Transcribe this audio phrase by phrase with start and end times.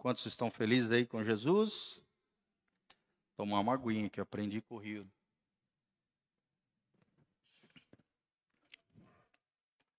[0.00, 2.00] Quantos estão felizes aí com Jesus?
[3.36, 5.06] Tomar uma aguinha que eu aprendi com o Rio.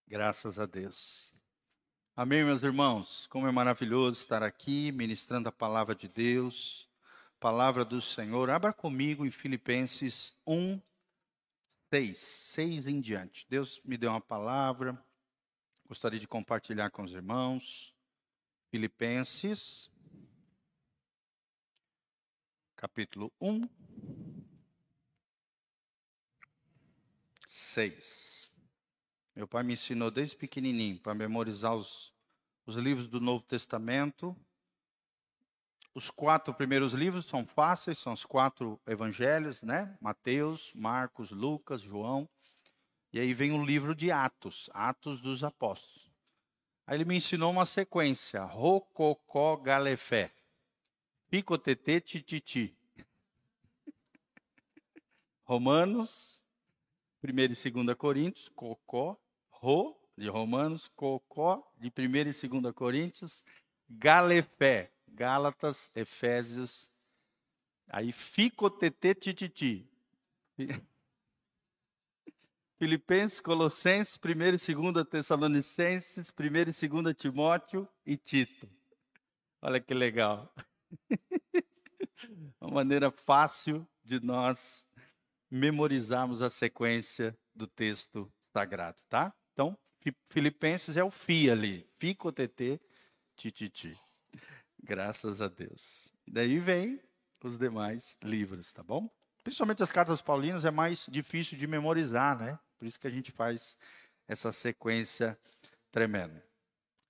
[0.08, 1.36] Graças a Deus.
[2.16, 3.28] Amém, meus irmãos.
[3.28, 6.90] Como é maravilhoso estar aqui ministrando a palavra de Deus,
[7.40, 8.49] palavra do Senhor.
[8.49, 10.81] Abra comigo em Filipenses 1,
[11.92, 13.46] 6, 6 em diante.
[13.47, 14.99] Deus me deu uma palavra,
[15.88, 17.91] gostaria de compartilhar com os irmãos.
[18.72, 19.91] Filipenses
[22.77, 23.67] capítulo 1,
[27.49, 28.55] 6.
[29.35, 32.13] Meu pai me ensinou desde pequenininho para memorizar os,
[32.66, 34.34] os livros do Novo Testamento.
[35.94, 39.97] Os quatro primeiros livros são fáceis, são os quatro evangelhos, né?
[39.99, 42.27] Mateus, Marcos, Lucas, João.
[43.11, 46.00] E aí vem o livro de Atos, Atos dos Apóstolos.
[46.85, 50.31] Aí ele me ensinou uma sequência: Rococó Galefé.
[51.30, 52.75] Picotete tititi.
[55.44, 56.44] Romanos,
[57.23, 59.17] 1 e 2 Coríntios, Cocó,
[59.50, 63.44] Ro, de Romanos, Cocó, de 1 e 2 Coríntios,
[63.89, 66.89] Galefé, Gálatas, Efésios,
[67.88, 69.89] aí Ficotete tititi.
[72.81, 78.67] Filipenses, Colossenses, 1 e 2 Tessalonicenses, 1 e 2 Timóteo e Tito.
[79.61, 80.51] Olha que legal.
[82.59, 84.87] Uma maneira fácil de nós
[85.47, 89.31] memorizarmos a sequência do texto sagrado, tá?
[89.53, 89.77] Então,
[90.31, 92.81] Filipenses é o FI ali, Fico TT,
[93.35, 93.93] Tititi.
[94.83, 96.11] Graças a Deus.
[96.27, 96.99] Daí vem
[97.43, 99.07] os demais livros, tá bom?
[99.43, 102.57] Principalmente as cartas paulinas é mais difícil de memorizar, né?
[102.81, 103.77] Por isso que a gente faz
[104.27, 105.37] essa sequência
[105.91, 106.43] tremenda.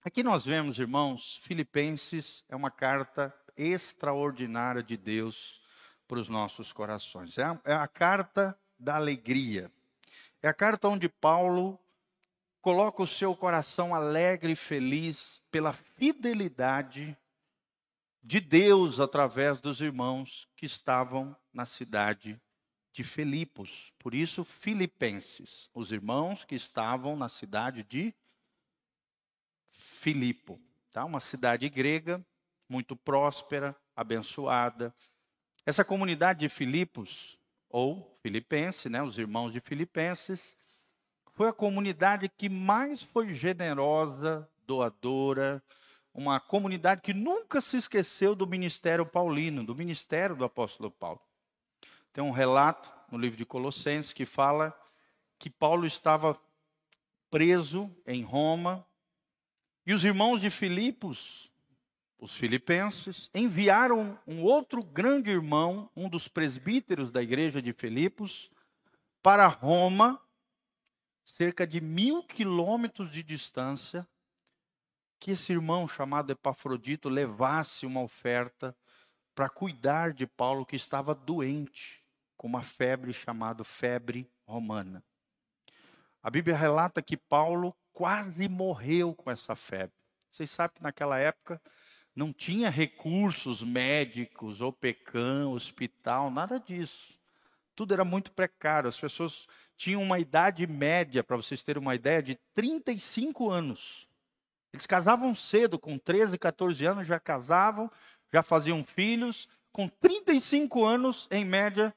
[0.03, 5.61] Aqui nós vemos, irmãos, Filipenses é uma carta extraordinária de Deus
[6.09, 7.37] para os nossos corações.
[7.37, 9.71] É a, é a carta da alegria.
[10.43, 11.79] É a carta onde Paulo
[12.59, 17.17] coloca o seu coração alegre e feliz pela fidelidade
[18.21, 22.37] de Deus através dos irmãos que estavam na cidade
[22.91, 23.93] de Filipos.
[23.97, 28.13] Por isso, Filipenses, os irmãos que estavam na cidade de
[29.73, 30.59] Filipo,
[30.91, 31.05] tá?
[31.05, 32.23] Uma cidade grega
[32.67, 34.93] muito próspera, abençoada.
[35.65, 37.37] Essa comunidade de Filipos,
[37.69, 40.57] ou Filipense, né, os irmãos de Filipenses,
[41.33, 45.63] foi a comunidade que mais foi generosa, doadora,
[46.13, 51.21] uma comunidade que nunca se esqueceu do ministério paulino, do ministério do apóstolo Paulo.
[52.13, 54.77] Tem um relato no livro de Colossenses que fala
[55.39, 56.39] que Paulo estava
[57.29, 58.85] preso em Roma
[59.85, 61.51] e os irmãos de Filipos
[62.21, 68.51] os filipenses, enviaram um outro grande irmão, um dos presbíteros da igreja de Filipos,
[69.23, 70.21] para Roma,
[71.23, 74.07] cerca de mil quilômetros de distância,
[75.19, 78.75] que esse irmão chamado Epafrodito levasse uma oferta
[79.33, 82.00] para cuidar de Paulo, que estava doente,
[82.41, 85.03] com uma febre chamada febre romana.
[86.23, 89.93] A Bíblia relata que Paulo quase morreu com essa febre.
[90.31, 91.61] Vocês sabem que naquela época
[92.15, 97.13] não tinha recursos médicos, ou PECAM, hospital, nada disso.
[97.75, 98.89] Tudo era muito precário.
[98.89, 99.45] As pessoas
[99.77, 104.09] tinham uma idade média, para vocês terem uma ideia, de 35 anos.
[104.73, 107.91] Eles casavam cedo, com 13, 14 anos já casavam,
[108.33, 109.47] já faziam filhos.
[109.71, 111.95] Com 35 anos, em média,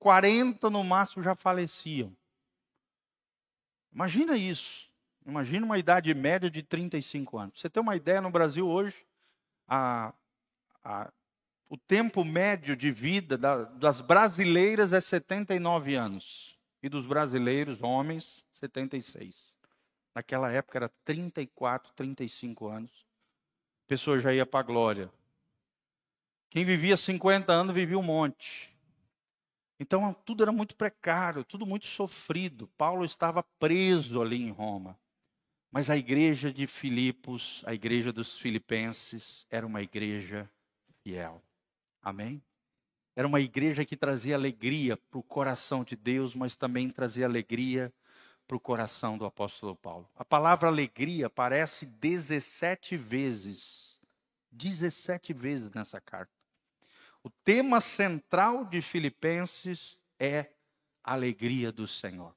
[0.00, 2.16] 40 no máximo já faleciam.
[3.92, 4.90] Imagina isso.
[5.26, 7.60] Imagina uma idade média de 35 anos.
[7.60, 9.06] Você tem uma ideia, no Brasil hoje,
[9.68, 10.14] a,
[10.82, 11.12] a,
[11.68, 16.58] o tempo médio de vida da, das brasileiras é 79 anos.
[16.82, 19.58] E dos brasileiros, homens, 76.
[20.14, 22.90] Naquela época era 34, 35 anos.
[23.84, 25.10] A pessoa já ia para a glória.
[26.48, 28.69] Quem vivia 50 anos vivia um monte.
[29.80, 32.68] Então tudo era muito precário, tudo muito sofrido.
[32.76, 34.96] Paulo estava preso ali em Roma.
[35.72, 40.50] Mas a igreja de Filipos, a igreja dos filipenses, era uma igreja
[41.02, 41.42] fiel.
[42.02, 42.42] Amém?
[43.16, 47.92] Era uma igreja que trazia alegria para o coração de Deus, mas também trazia alegria
[48.46, 50.10] para o coração do apóstolo Paulo.
[50.14, 53.98] A palavra alegria aparece 17 vezes.
[54.50, 56.39] 17 vezes nessa carta.
[57.22, 60.50] O tema central de Filipenses é
[61.02, 62.34] alegria do Senhor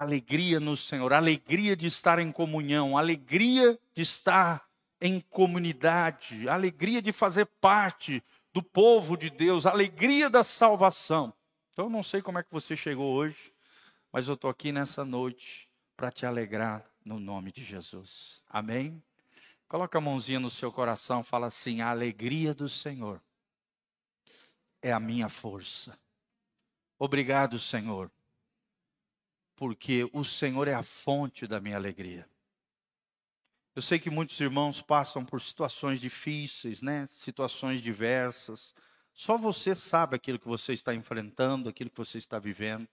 [0.00, 4.66] alegria no Senhor, alegria de estar em comunhão, alegria de estar
[4.98, 11.34] em comunidade, alegria de fazer parte do povo de Deus, alegria da salvação.
[11.70, 13.52] Então, eu não sei como é que você chegou hoje,
[14.10, 18.42] mas eu estou aqui nessa noite para te alegrar no nome de Jesus.
[18.48, 19.02] Amém?
[19.68, 23.20] Coloca a mãozinha no seu coração, fala assim: a alegria do Senhor
[24.82, 25.98] é a minha força.
[26.98, 28.10] Obrigado, Senhor,
[29.56, 32.28] porque o Senhor é a fonte da minha alegria.
[33.74, 37.06] Eu sei que muitos irmãos passam por situações difíceis, né?
[37.06, 38.74] Situações diversas.
[39.14, 42.88] Só você sabe aquilo que você está enfrentando, aquilo que você está vivendo.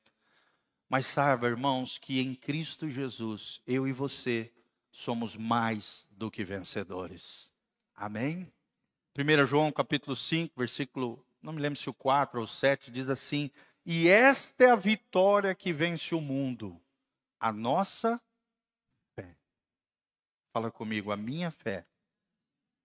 [0.87, 4.51] Mas saiba, irmãos, que em Cristo Jesus, eu e você
[4.91, 7.51] somos mais do que vencedores.
[7.95, 8.51] Amém?
[9.17, 13.49] 1 João capítulo 5, versículo, não me lembro se o 4 ou 7, diz assim:
[13.85, 16.77] E esta é a vitória que vence o mundo,
[17.39, 18.21] a nossa
[19.15, 19.33] fé.
[20.51, 21.85] Fala comigo, a minha fé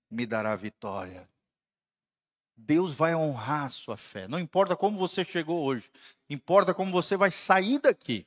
[0.08, 1.28] me dará vitória.
[2.56, 4.28] Deus vai honrar a sua fé.
[4.28, 5.90] Não importa como você chegou hoje,
[6.30, 8.24] importa como você vai sair daqui.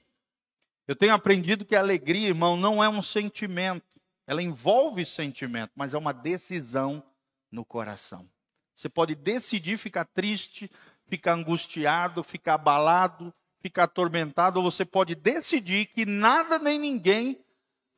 [0.86, 3.86] Eu tenho aprendido que a alegria, irmão, não é um sentimento.
[4.28, 7.02] Ela envolve sentimento, mas é uma decisão
[7.50, 8.30] no coração.
[8.76, 10.70] Você pode decidir ficar triste,
[11.08, 17.40] ficar angustiado, ficar abalado, ficar atormentado, ou você pode decidir que nada nem ninguém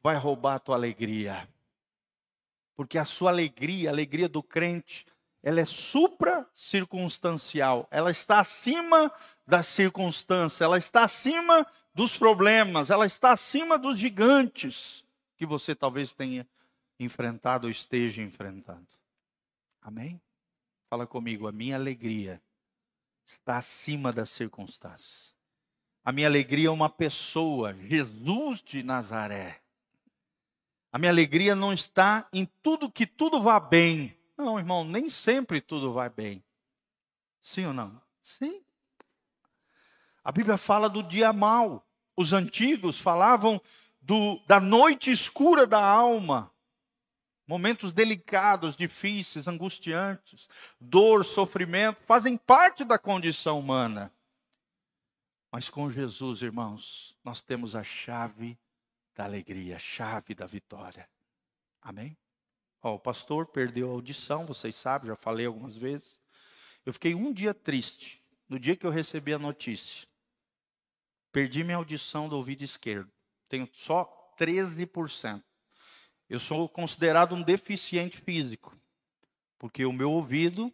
[0.04, 1.50] vai roubar a tua alegria.
[2.76, 5.04] Porque a sua alegria, a alegria do crente,
[5.42, 7.88] ela é supra-circunstancial.
[7.90, 9.12] Ela está acima
[9.48, 15.04] da circunstância, ela está acima dos problemas, ela está acima dos gigantes
[15.36, 16.48] que você talvez tenha
[17.00, 18.86] enfrentado ou esteja enfrentando.
[19.82, 20.22] Amém?
[20.90, 22.42] Fala comigo, a minha alegria
[23.26, 25.36] está acima das circunstâncias.
[26.04, 29.62] A minha alegria é uma pessoa, Jesus de Nazaré.
[30.92, 34.18] A minha alegria não está em tudo que tudo vá bem.
[34.38, 36.44] Não, irmão, nem sempre tudo vai bem.
[37.42, 38.02] Sim ou não?
[38.22, 38.64] Sim.
[40.24, 41.88] A Bíblia fala do dia mau
[42.18, 43.62] os antigos falavam
[44.02, 46.52] do, da noite escura da alma,
[47.48, 50.50] momentos delicados, difíceis, angustiantes,
[50.80, 54.12] dor, sofrimento, fazem parte da condição humana.
[55.50, 58.60] Mas com Jesus, irmãos, nós temos a chave
[59.16, 61.10] da alegria, a chave da vitória.
[61.82, 62.18] Amém?
[62.84, 66.22] Ó, o pastor perdeu a audição, vocês sabem, já falei algumas vezes.
[66.86, 70.08] Eu fiquei um dia triste no dia que eu recebi a notícia.
[71.32, 73.12] Perdi minha audição do ouvido esquerdo.
[73.48, 75.44] Tenho só 13%.
[76.30, 78.76] Eu sou considerado um deficiente físico.
[79.58, 80.74] Porque o meu ouvido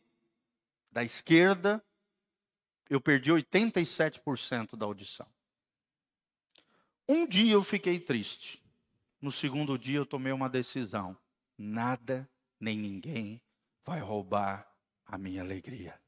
[0.91, 1.83] da esquerda,
[2.89, 5.27] eu perdi 87% da audição.
[7.07, 8.63] Um dia eu fiquei triste.
[9.21, 11.17] No segundo dia eu tomei uma decisão.
[11.57, 12.29] Nada
[12.59, 13.41] nem ninguém
[13.85, 14.67] vai roubar
[15.05, 15.99] a minha alegria.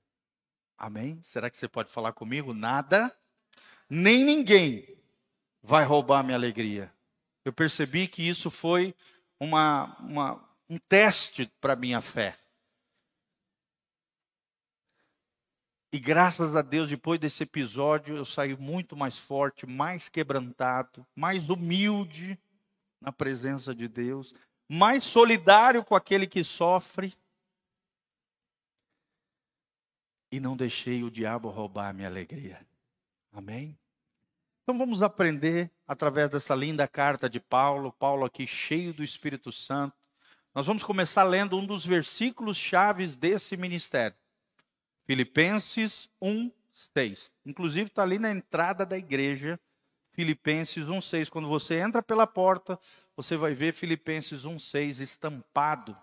[0.78, 1.22] Amém?
[1.24, 2.54] Será que você pode falar comigo?
[2.54, 3.16] Nada
[3.90, 4.98] nem ninguém
[5.62, 6.94] vai roubar minha alegria.
[7.44, 8.96] Eu percebi que isso foi
[9.40, 12.38] uma, uma um teste para minha fé.
[15.92, 21.48] E graças a Deus, depois desse episódio, eu saí muito mais forte, mais quebrantado, mais
[21.50, 22.38] humilde
[23.00, 24.34] na presença de Deus,
[24.68, 27.14] mais solidário com aquele que sofre.
[30.32, 32.60] E não deixei o diabo roubar a minha alegria.
[33.32, 33.78] Amém?
[34.66, 39.96] Então vamos aprender através dessa linda carta de Paulo, Paulo aqui cheio do Espírito Santo.
[40.56, 44.18] Nós vamos começar lendo um dos versículos chaves desse ministério.
[45.06, 47.32] Filipenses 1, 6.
[47.46, 49.60] Inclusive está ali na entrada da igreja,
[50.14, 51.30] Filipenses 1, 6.
[51.30, 52.80] Quando você entra pela porta,
[53.16, 55.96] você vai ver Filipenses 1, 6 estampado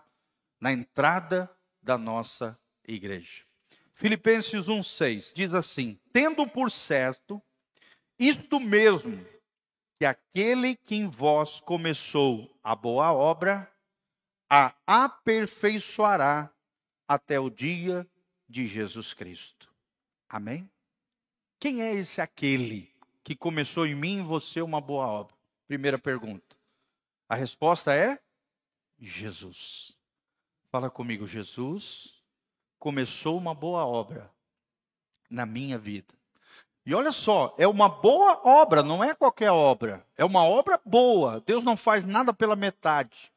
[0.57, 1.51] na entrada
[1.81, 3.43] da nossa igreja.
[3.93, 7.43] Filipenses 1,6 diz assim: Tendo por certo
[8.19, 9.25] isto mesmo,
[9.97, 13.71] que aquele que em vós começou a boa obra,
[14.49, 16.53] a aperfeiçoará
[17.07, 18.07] até o dia
[18.47, 19.71] de Jesus Cristo.
[20.29, 20.69] Amém?
[21.59, 22.93] Quem é esse aquele
[23.23, 25.35] que começou em mim e você uma boa obra?
[25.67, 26.55] Primeira pergunta.
[27.27, 28.19] A resposta é
[28.99, 29.97] Jesus.
[30.69, 32.21] Fala comigo, Jesus
[32.77, 34.29] começou uma boa obra
[35.29, 36.13] na minha vida.
[36.85, 40.05] E olha só, é uma boa obra, não é qualquer obra.
[40.17, 41.41] É uma obra boa.
[41.45, 43.31] Deus não faz nada pela metade.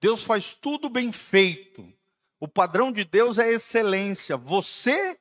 [0.00, 1.92] Deus faz tudo bem feito.
[2.38, 4.36] O padrão de Deus é excelência.
[4.36, 5.18] Você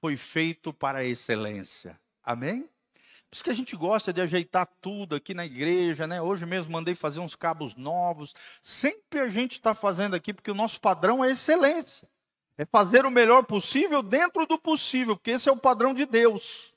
[0.00, 1.98] foi feito para a excelência.
[2.22, 2.68] Amém?
[3.30, 6.20] Por isso que a gente gosta de ajeitar tudo aqui na igreja, né?
[6.20, 8.34] Hoje mesmo mandei fazer uns cabos novos.
[8.62, 12.08] Sempre a gente está fazendo aqui, porque o nosso padrão é excelência.
[12.56, 16.74] É fazer o melhor possível dentro do possível, porque esse é o padrão de Deus.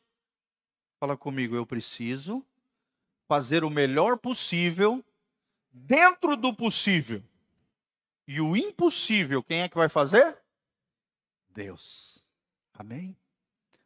[1.02, 2.46] Fala comigo, eu preciso
[3.28, 5.04] fazer o melhor possível
[5.72, 7.24] dentro do possível.
[8.28, 10.38] E o impossível, quem é que vai fazer?
[11.50, 12.24] Deus.
[12.76, 13.18] Amém?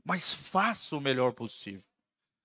[0.03, 1.85] Mas faça o melhor possível.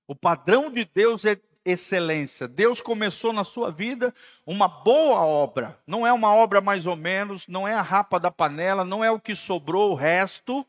[0.06, 2.46] O padrão de Deus é excelência.
[2.46, 4.14] Deus começou na sua vida
[4.46, 5.82] uma boa obra.
[5.84, 9.10] Não é uma obra mais ou menos, não é a rapa da panela, não é
[9.10, 10.64] o que sobrou o resto.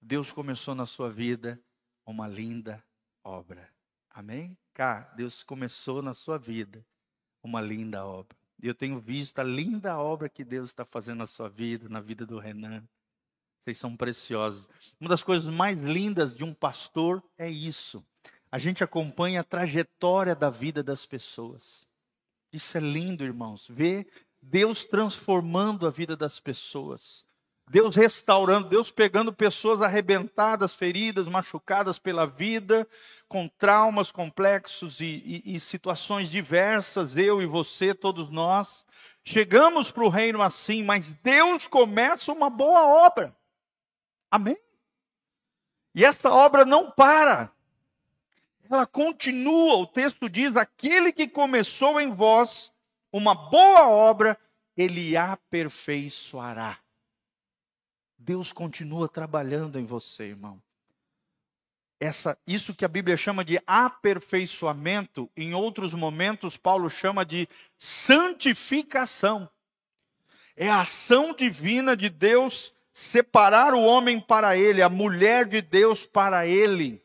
[0.00, 1.60] Deus começou na sua vida
[2.06, 2.80] uma linda
[3.22, 3.68] obra.
[4.10, 4.56] Amém?
[4.74, 6.84] Cá, Deus começou na sua vida
[7.42, 8.36] uma linda obra.
[8.62, 12.26] Eu tenho visto a linda obra que Deus está fazendo na sua vida, na vida
[12.26, 12.86] do Renan.
[13.58, 14.68] Vocês são preciosos.
[14.98, 18.04] Uma das coisas mais lindas de um pastor é isso.
[18.50, 21.86] A gente acompanha a trajetória da vida das pessoas.
[22.52, 23.66] Isso é lindo, irmãos.
[23.68, 24.10] Ver
[24.42, 27.24] Deus transformando a vida das pessoas.
[27.70, 32.84] Deus restaurando, Deus pegando pessoas arrebentadas, feridas, machucadas pela vida,
[33.28, 38.84] com traumas complexos e, e, e situações diversas, eu e você, todos nós.
[39.22, 43.36] Chegamos para o reino assim, mas Deus começa uma boa obra.
[44.28, 44.58] Amém?
[45.94, 47.52] E essa obra não para.
[48.68, 52.74] Ela continua, o texto diz: aquele que começou em vós
[53.12, 54.36] uma boa obra,
[54.76, 56.76] ele aperfeiçoará.
[58.20, 60.62] Deus continua trabalhando em você, irmão.
[61.98, 67.48] Essa, isso que a Bíblia chama de aperfeiçoamento, em outros momentos Paulo chama de
[67.78, 69.48] santificação.
[70.54, 76.04] É a ação divina de Deus separar o homem para ele, a mulher de Deus
[76.04, 77.02] para ele,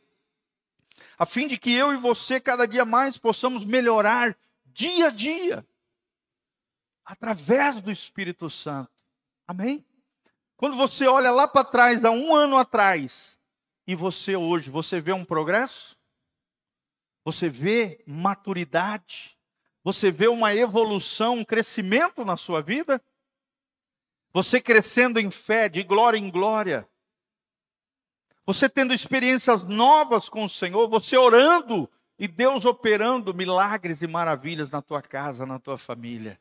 [1.18, 5.66] a fim de que eu e você cada dia mais possamos melhorar dia a dia
[7.06, 8.92] através do Espírito Santo.
[9.48, 9.86] Amém?
[10.58, 13.38] Quando você olha lá para trás, há um ano atrás,
[13.86, 15.98] e você hoje, você vê um progresso?
[17.24, 19.38] Você vê maturidade?
[19.84, 23.04] Você vê uma evolução, um crescimento na sua vida?
[24.32, 26.88] Você crescendo em fé, de glória em glória.
[28.46, 34.70] Você tendo experiências novas com o Senhor, você orando e Deus operando milagres e maravilhas
[34.70, 36.40] na tua casa, na tua família.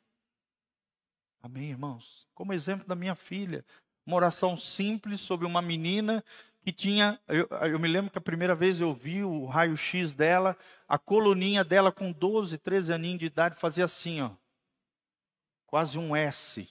[1.42, 2.26] Amém, irmãos?
[2.34, 3.64] Como exemplo da minha filha,
[4.06, 6.24] uma oração simples sobre uma menina
[6.62, 7.20] que tinha.
[7.28, 10.56] Eu, eu, me lembro que a primeira vez eu vi o raio-x dela,
[10.88, 14.30] a coluninha dela com 12, 13 aninhos de idade fazia assim, ó.
[15.66, 16.68] Quase um S.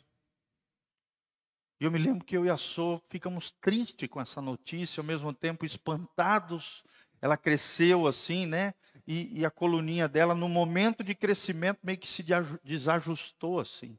[1.79, 5.05] E eu me lembro que eu e a Sô ficamos tristes com essa notícia, ao
[5.05, 6.83] mesmo tempo espantados.
[7.21, 8.73] Ela cresceu assim, né?
[9.05, 12.23] E, e a coluninha dela, no momento de crescimento, meio que se
[12.63, 13.97] desajustou assim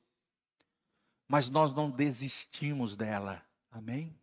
[1.29, 3.43] mas nós não desistimos dela.
[3.71, 4.15] Amém?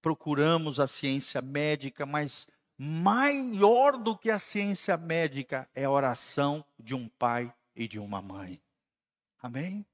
[0.00, 6.94] Procuramos a ciência médica, mas maior do que a ciência médica é a oração de
[6.94, 8.60] um pai e de uma mãe.
[9.42, 9.84] Amém?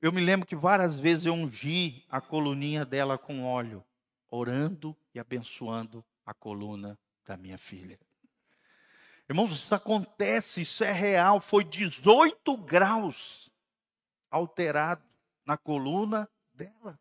[0.00, 3.84] Eu me lembro que várias vezes eu ungi a coluninha dela com óleo,
[4.30, 7.98] orando e abençoando a coluna da minha filha.
[9.28, 11.40] Irmãos, isso acontece, isso é real.
[11.40, 13.50] Foi 18 graus
[14.30, 15.07] alterado
[15.48, 17.00] na coluna dela.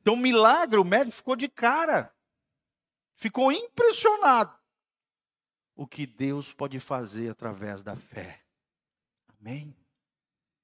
[0.00, 2.14] Então, um milagre, o médico ficou de cara.
[3.16, 4.56] Ficou impressionado.
[5.74, 8.40] O que Deus pode fazer através da fé.
[9.40, 9.74] Amém?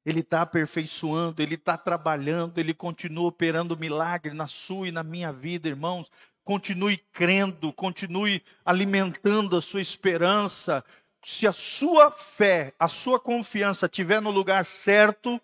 [0.07, 5.33] Ele está aperfeiçoando, Ele está trabalhando, Ele continua operando milagre na sua e na minha
[5.33, 6.09] vida, irmãos.
[6.45, 10.85] Continue crendo, continue alimentando a sua esperança.
[11.25, 15.40] Se a sua fé, a sua confiança estiver no lugar certo,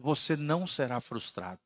[0.00, 1.60] você não será frustrado.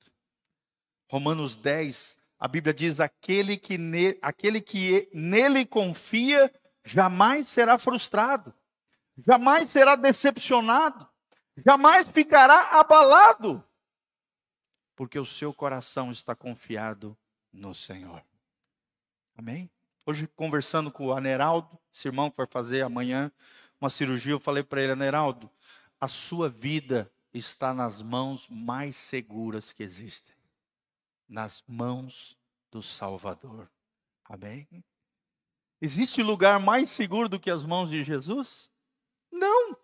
[1.08, 6.52] Romanos 10, a Bíblia diz: aquele que, ne, aquele que nele confia
[6.84, 8.52] jamais será frustrado,
[9.16, 11.08] jamais será decepcionado,
[11.64, 13.62] jamais ficará abalado,
[14.96, 17.16] porque o seu coração está confiado
[17.52, 18.22] no Senhor.
[19.36, 19.70] Amém?
[20.04, 23.30] Hoje, conversando com o Aneraldo, esse irmão que vai fazer amanhã
[23.80, 25.48] uma cirurgia, eu falei para ele, Aneraldo,
[26.00, 30.34] a sua vida está nas mãos mais seguras que existem
[31.28, 32.38] nas mãos
[32.70, 33.68] do Salvador.
[34.24, 34.68] Amém?
[35.80, 38.70] Existe lugar mais seguro do que as mãos de Jesus?
[39.30, 39.76] Não.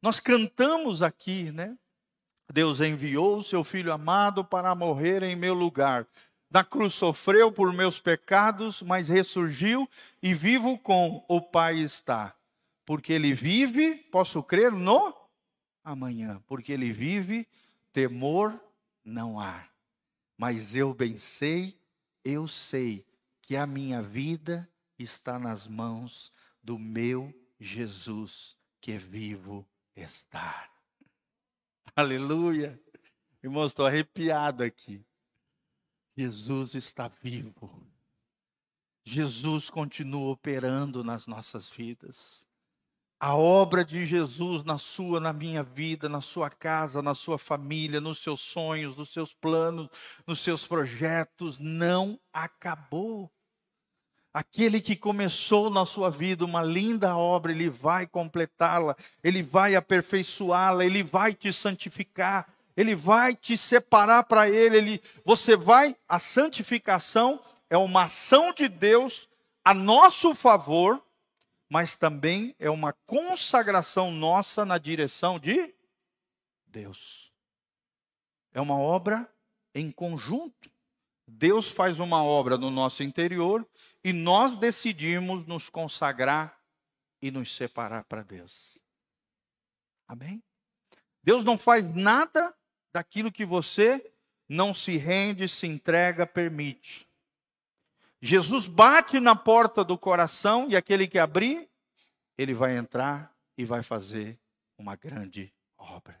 [0.00, 1.76] Nós cantamos aqui, né?
[2.52, 6.06] Deus enviou o seu filho amado para morrer em meu lugar.
[6.50, 9.88] na cruz sofreu por meus pecados, mas ressurgiu
[10.22, 12.36] e vivo com o Pai está.
[12.84, 15.21] Porque ele vive, posso crer no
[15.84, 16.42] amanhã.
[16.46, 17.48] Porque ele vive,
[17.92, 18.58] temor
[19.04, 19.68] não há.
[20.36, 21.78] Mas eu bem sei,
[22.24, 23.06] eu sei
[23.40, 30.70] que a minha vida está nas mãos do meu Jesus que vivo está.
[31.94, 32.80] Aleluia.
[33.42, 35.04] Irmão, estou arrepiado aqui.
[36.16, 37.86] Jesus está vivo.
[39.04, 42.46] Jesus continua operando nas nossas vidas.
[43.24, 48.00] A obra de Jesus na sua, na minha vida, na sua casa, na sua família,
[48.00, 49.88] nos seus sonhos, nos seus planos,
[50.26, 53.30] nos seus projetos, não acabou.
[54.34, 60.84] Aquele que começou na sua vida uma linda obra, ele vai completá-la, ele vai aperfeiçoá-la,
[60.84, 67.38] ele vai te santificar, ele vai te separar para ele, ele, você vai, a santificação
[67.70, 69.28] é uma ação de Deus
[69.64, 71.00] a nosso favor,
[71.72, 75.74] mas também é uma consagração nossa na direção de
[76.66, 77.32] Deus.
[78.52, 79.26] É uma obra
[79.74, 80.70] em conjunto.
[81.26, 83.66] Deus faz uma obra no nosso interior
[84.04, 86.60] e nós decidimos nos consagrar
[87.22, 88.78] e nos separar para Deus.
[90.06, 90.42] Amém?
[91.24, 92.54] Deus não faz nada
[92.92, 94.12] daquilo que você
[94.46, 97.08] não se rende, se entrega, permite.
[98.24, 101.68] Jesus bate na porta do coração e aquele que abrir,
[102.38, 104.38] ele vai entrar e vai fazer
[104.78, 106.16] uma grande obra.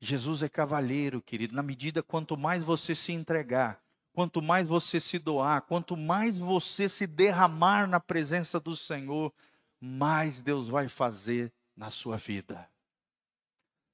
[0.00, 3.80] Jesus é cavalheiro, querido, na medida quanto mais você se entregar,
[4.12, 9.32] quanto mais você se doar, quanto mais você se derramar na presença do Senhor,
[9.80, 12.68] mais Deus vai fazer na sua vida.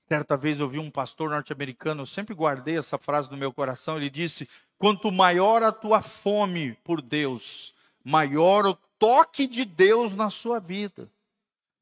[0.07, 3.97] Certa vez eu vi um pastor norte-americano, eu sempre guardei essa frase no meu coração.
[3.97, 10.29] Ele disse: Quanto maior a tua fome por Deus, maior o toque de Deus na
[10.29, 11.11] sua vida.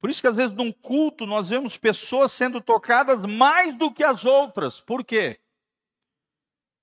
[0.00, 4.02] Por isso que às vezes num culto nós vemos pessoas sendo tocadas mais do que
[4.02, 4.80] as outras.
[4.80, 5.38] Por quê?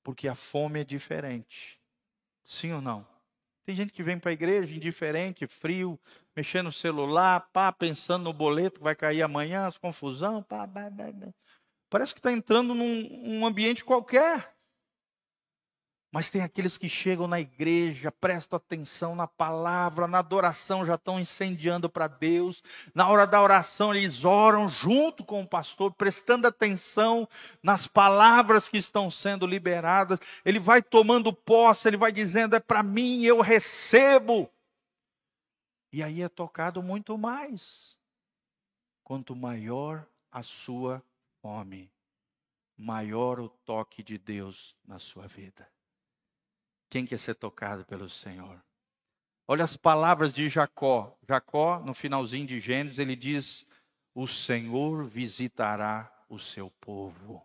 [0.03, 1.79] Porque a fome é diferente.
[2.43, 3.06] Sim ou não?
[3.65, 5.99] Tem gente que vem para a igreja indiferente, frio,
[6.39, 10.89] mexendo no celular, pá, pensando no boleto que vai cair amanhã, as confusão, pá, pá,
[10.89, 11.34] pá, pá.
[11.89, 14.56] Parece que está entrando num um ambiente qualquer.
[16.13, 21.19] Mas tem aqueles que chegam na igreja, prestam atenção na palavra, na adoração já estão
[21.19, 22.63] incendiando para Deus.
[22.95, 27.28] Na hora da oração, eles oram junto com o pastor, prestando atenção
[27.62, 30.19] nas palavras que estão sendo liberadas.
[30.45, 34.49] Ele vai tomando posse, ele vai dizendo: é para mim, eu recebo.
[35.91, 37.97] E aí é tocado muito mais.
[39.04, 41.04] Quanto maior a sua
[41.41, 41.91] fome,
[42.78, 45.67] maior o toque de Deus na sua vida.
[46.89, 48.63] Quem quer ser tocado pelo Senhor?
[49.47, 51.17] Olha as palavras de Jacó.
[51.28, 53.67] Jacó, no finalzinho de Gênesis, ele diz:
[54.13, 57.43] O Senhor visitará o seu povo.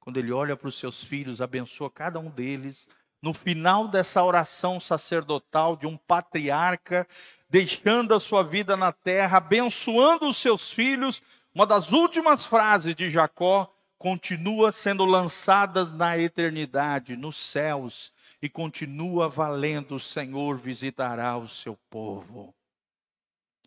[0.00, 2.88] Quando ele olha para os seus filhos, abençoa cada um deles.
[3.24, 7.08] No final dessa oração sacerdotal de um patriarca,
[7.48, 11.22] deixando a sua vida na terra, abençoando os seus filhos,
[11.54, 19.26] uma das últimas frases de Jacó continua sendo lançada na eternidade, nos céus e continua
[19.26, 22.54] valendo, o Senhor visitará o seu povo.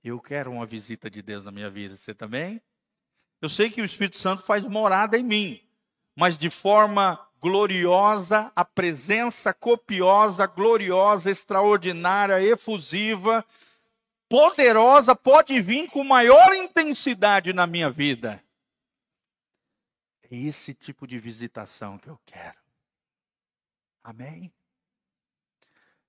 [0.04, 2.62] Eu quero uma visita de Deus na minha vida, você também?
[3.42, 5.60] Eu sei que o Espírito Santo faz morada em mim,
[6.16, 13.46] mas de forma gloriosa, a presença copiosa, gloriosa, extraordinária, efusiva,
[14.28, 18.44] poderosa, pode vir com maior intensidade na minha vida.
[20.30, 22.60] É esse tipo de visitação que eu quero.
[24.04, 24.52] Amém?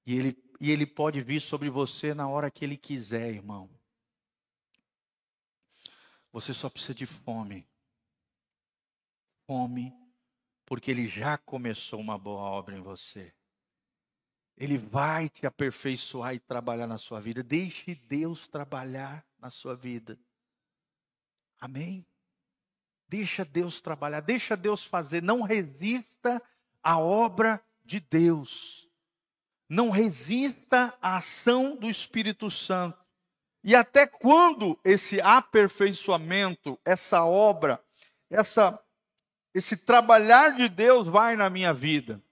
[0.05, 3.71] E ele, e ele pode vir sobre você na hora que ele quiser, irmão.
[6.33, 7.67] Você só precisa de fome.
[9.47, 9.95] Fome,
[10.69, 13.33] porque ele já começou uma boa obra em você.
[14.55, 17.43] Ele vai te aperfeiçoar e trabalhar na sua vida.
[17.43, 20.19] Deixe Deus trabalhar na sua vida.
[21.59, 22.05] Amém?
[23.09, 25.23] Deixa Deus trabalhar, deixa Deus fazer.
[25.23, 26.43] Não resista
[26.83, 28.87] à obra de Deus.
[29.71, 33.03] Não resista à ação do Espírito Santo.
[33.65, 37.83] E até quando esse aperfeiçoamento, essa obra,
[38.29, 38.79] essa
[39.59, 42.23] esse trabalhar de Deus vai na minha vida?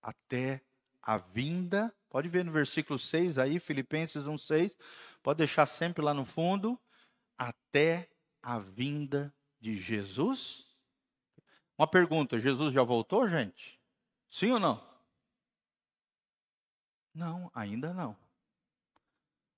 [0.00, 0.62] Até
[1.02, 4.76] a vinda, pode ver no versículo 6 aí, Filipenses 1:6,
[5.22, 6.80] pode deixar sempre lá no fundo,
[7.36, 8.08] até
[8.40, 10.64] a vinda de Jesus.
[11.76, 13.80] Uma pergunta, Jesus já voltou, gente?
[14.30, 14.86] Sim ou não?
[17.12, 18.16] Não, ainda não.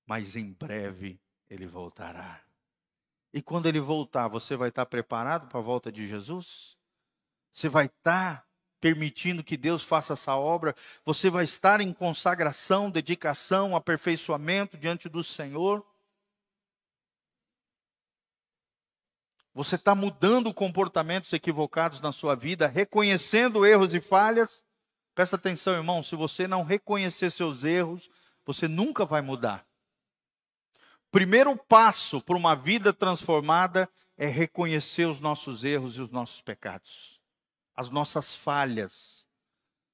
[0.06, 2.47] Mas em breve ele voltará.
[3.32, 6.76] E quando ele voltar, você vai estar preparado para a volta de Jesus?
[7.52, 8.46] Você vai estar
[8.80, 10.74] permitindo que Deus faça essa obra?
[11.04, 15.84] Você vai estar em consagração, dedicação, aperfeiçoamento diante do Senhor?
[19.52, 24.64] Você está mudando comportamentos equivocados na sua vida, reconhecendo erros e falhas?
[25.14, 28.08] Presta atenção, irmão, se você não reconhecer seus erros,
[28.46, 29.67] você nunca vai mudar.
[31.10, 37.20] Primeiro passo para uma vida transformada é reconhecer os nossos erros e os nossos pecados,
[37.74, 39.26] as nossas falhas.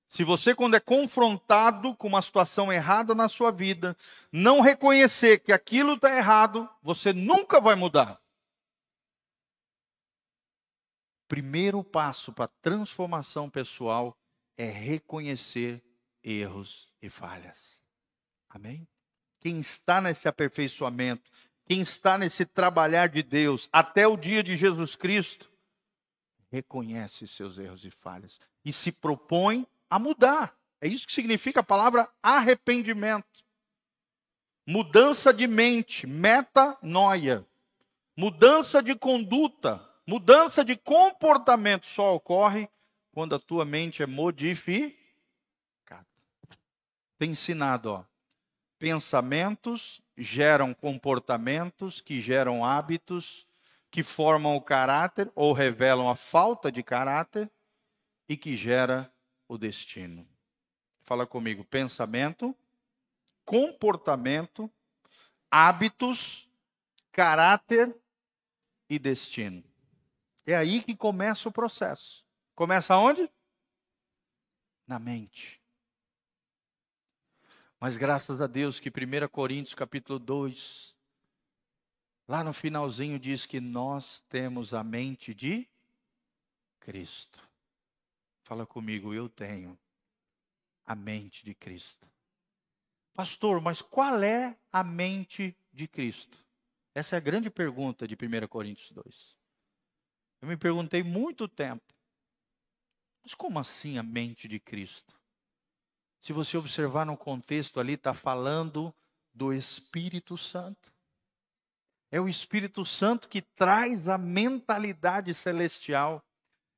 [0.07, 3.97] Se você, quando é confrontado com uma situação errada na sua vida,
[4.33, 8.21] não reconhecer que aquilo está errado, você nunca vai mudar.
[11.29, 14.17] Primeiro passo para transformação pessoal
[14.57, 15.83] é reconhecer
[16.23, 17.85] erros e falhas.
[18.49, 18.87] Amém?
[19.45, 21.31] Quem está nesse aperfeiçoamento,
[21.67, 25.53] quem está nesse trabalhar de Deus até o dia de Jesus Cristo,
[26.51, 30.57] reconhece seus erros e falhas e se propõe a mudar.
[30.81, 33.45] É isso que significa a palavra arrependimento.
[34.67, 37.47] Mudança de mente, metanoia.
[38.17, 42.67] Mudança de conduta, mudança de comportamento só ocorre
[43.13, 44.97] quando a tua mente é modificada.
[47.19, 48.14] Tem ensinado, ó.
[48.85, 53.49] Pensamentos geram comportamentos que geram hábitos
[53.91, 57.51] que formam o caráter ou revelam a falta de caráter
[58.29, 59.11] e que gera
[59.49, 60.29] o destino.
[61.03, 62.55] Fala comigo, pensamento,
[63.43, 64.71] comportamento,
[65.51, 66.47] hábitos,
[67.11, 67.97] caráter
[68.87, 69.65] e destino.
[70.45, 72.23] É aí que começa o processo.
[72.55, 73.33] Começa onde?
[74.87, 75.64] Na mente.
[77.85, 80.97] Mas graças a Deus que 1 Coríntios capítulo 2,
[82.27, 85.69] lá no finalzinho diz que nós temos a mente de
[86.81, 87.47] Cristo.
[88.43, 89.79] Fala comigo, eu tenho
[90.87, 92.11] a mente de Cristo.
[93.13, 96.43] Pastor, mas qual é a mente de Cristo?
[96.95, 99.37] Essa é a grande pergunta de 1 Coríntios 2.
[100.41, 101.93] Eu me perguntei muito tempo.
[103.23, 105.23] Mas como assim a mente de Cristo?
[106.25, 108.95] Se você observar no contexto ali, está falando
[109.35, 110.91] do Espírito Santo.
[112.11, 116.25] É o Espírito Santo que traz a mentalidade celestial.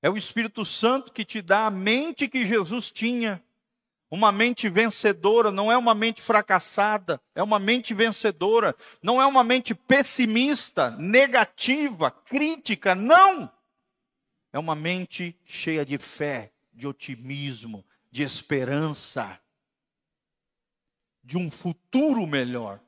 [0.03, 3.41] É o Espírito Santo que te dá a mente que Jesus tinha.
[4.11, 8.75] Uma mente vencedora, não é uma mente fracassada, é uma mente vencedora.
[9.01, 13.49] Não é uma mente pessimista, negativa, crítica, não
[14.53, 19.39] é uma mente cheia de fé, de otimismo, de esperança,
[21.23, 22.81] de um futuro melhor,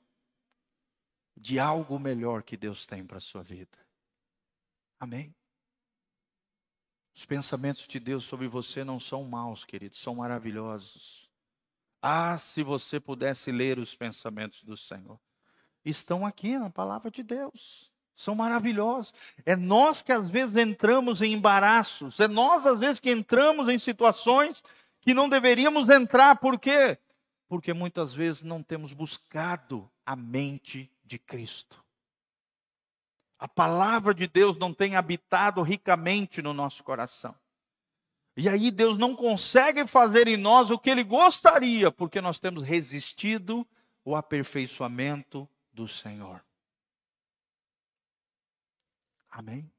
[1.36, 3.76] de algo melhor que Deus tem para a sua vida.
[4.98, 5.36] Amém?
[7.14, 11.30] Os pensamentos de Deus sobre você não são maus, queridos, são maravilhosos.
[12.00, 15.20] Ah, se você pudesse ler os pensamentos do Senhor.
[15.84, 19.14] Estão aqui na palavra de Deus são maravilhosos.
[19.46, 23.78] É nós que às vezes entramos em embaraços, é nós às vezes que entramos em
[23.78, 24.60] situações
[25.09, 26.99] que não deveríamos entrar, por quê?
[27.49, 31.83] Porque muitas vezes não temos buscado a mente de Cristo.
[33.38, 37.35] A palavra de Deus não tem habitado ricamente no nosso coração.
[38.37, 42.62] E aí Deus não consegue fazer em nós o que ele gostaria, porque nós temos
[42.62, 43.66] resistido
[44.05, 46.44] o aperfeiçoamento do Senhor.
[49.31, 49.73] Amém?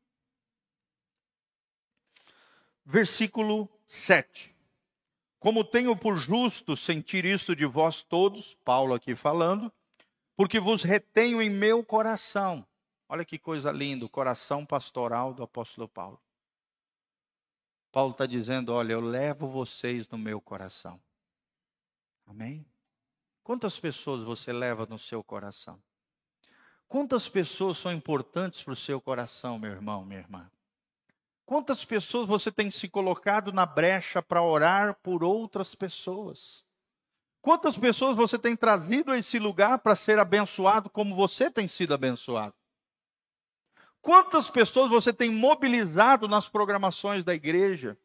[2.84, 4.58] Versículo 7.
[5.39, 9.71] Como tenho por justo sentir isto de vós todos, Paulo aqui falando,
[10.36, 12.65] porque vos retenho em meu coração.
[13.08, 16.19] Olha que coisa linda, o coração pastoral do apóstolo Paulo.
[17.91, 20.99] Paulo está dizendo: Olha, eu levo vocês no meu coração.
[22.28, 22.65] Amém?
[23.43, 25.82] Quantas pessoas você leva no seu coração?
[26.88, 30.52] Quantas pessoas são importantes para o seu coração, meu irmão, minha irmã?
[31.49, 36.63] Quantas pessoas você tem se colocado na brecha para orar por outras pessoas?
[37.41, 41.95] Quantas pessoas você tem trazido a esse lugar para ser abençoado como você tem sido
[41.95, 42.53] abençoado?
[43.99, 47.97] Quantas pessoas você tem mobilizado nas programações da igreja,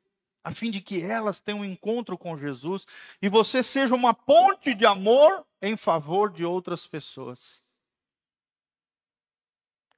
[0.42, 2.86] a fim de que elas tenham um encontro com Jesus
[3.20, 7.63] e você seja uma ponte de amor em favor de outras pessoas?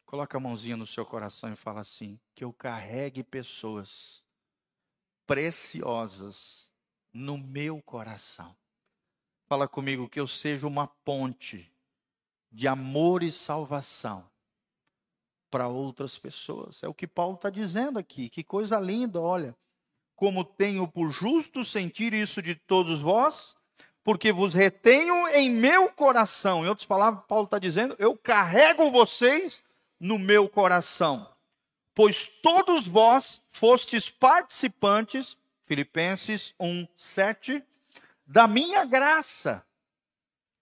[0.07, 4.23] Coloca a mãozinha no seu coração e fala assim: que eu carregue pessoas
[5.27, 6.71] preciosas
[7.13, 8.57] no meu coração.
[9.47, 11.71] Fala comigo que eu seja uma ponte
[12.51, 14.25] de amor e salvação
[15.51, 16.83] para outras pessoas.
[16.83, 18.29] É o que Paulo está dizendo aqui.
[18.29, 19.57] Que coisa linda, olha.
[20.15, 23.57] Como tenho por justo sentir isso de todos vós,
[24.03, 26.65] porque vos retenho em meu coração.
[26.65, 29.63] Em outras palavras, Paulo está dizendo: eu carrego vocês
[29.99, 31.29] no meu coração.
[31.95, 37.65] Pois todos vós fostes participantes, Filipenses 1, 7,
[38.27, 39.65] da minha graça.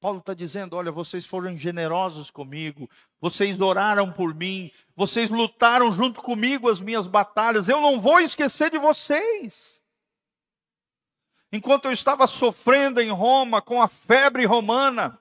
[0.01, 2.89] Paulo está dizendo: olha, vocês foram generosos comigo,
[3.21, 8.71] vocês oraram por mim, vocês lutaram junto comigo as minhas batalhas, eu não vou esquecer
[8.71, 9.83] de vocês.
[11.51, 15.19] Enquanto eu estava sofrendo em Roma com a febre romana,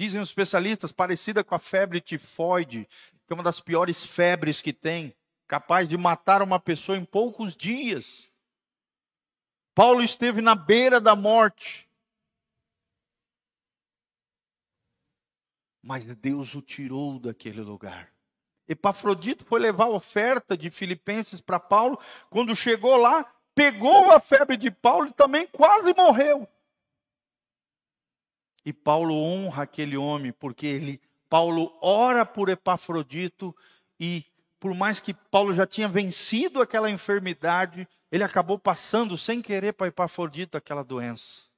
[0.00, 2.88] dizem os especialistas, parecida com a febre tifoide,
[3.26, 5.14] que é uma das piores febres que tem,
[5.46, 8.30] capaz de matar uma pessoa em poucos dias.
[9.74, 11.86] Paulo esteve na beira da morte.
[15.82, 18.10] Mas Deus o tirou daquele lugar.
[18.66, 22.00] Epafrodito foi levar a oferta de Filipenses para Paulo.
[22.30, 26.48] Quando chegou lá, pegou a febre de Paulo e também quase morreu.
[28.64, 33.54] E Paulo honra aquele homem porque ele Paulo ora por Epafrodito
[33.98, 34.24] e
[34.58, 39.86] por mais que Paulo já tinha vencido aquela enfermidade, ele acabou passando sem querer para
[39.86, 41.48] Epafrodito aquela doença.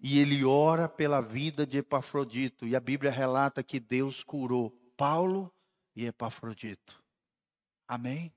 [0.00, 2.66] E ele ora pela vida de Epafrodito.
[2.66, 5.52] E a Bíblia relata que Deus curou Paulo
[5.94, 7.02] e Epafrodito.
[7.88, 8.32] Amém?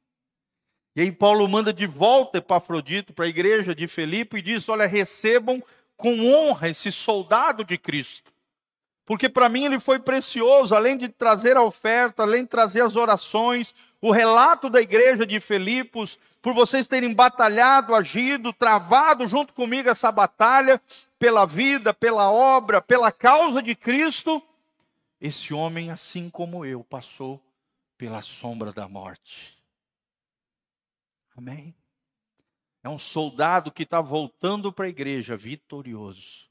[0.95, 4.87] E aí Paulo manda de volta Epafrodito para a igreja de Felipe e diz: Olha,
[4.87, 5.63] recebam
[5.99, 8.31] com honra esse soldado de Cristo
[9.09, 12.95] porque para mim ele foi precioso, além de trazer a oferta, além de trazer as
[12.95, 19.89] orações, o relato da igreja de Filipos, por vocês terem batalhado, agido, travado junto comigo
[19.89, 20.79] essa batalha
[21.17, 24.39] pela vida, pela obra, pela causa de Cristo.
[25.19, 27.41] Esse homem, assim como eu, passou
[27.97, 29.57] pela sombra da morte.
[31.35, 31.73] Amém?
[32.81, 36.49] É um soldado que está voltando para a igreja vitorioso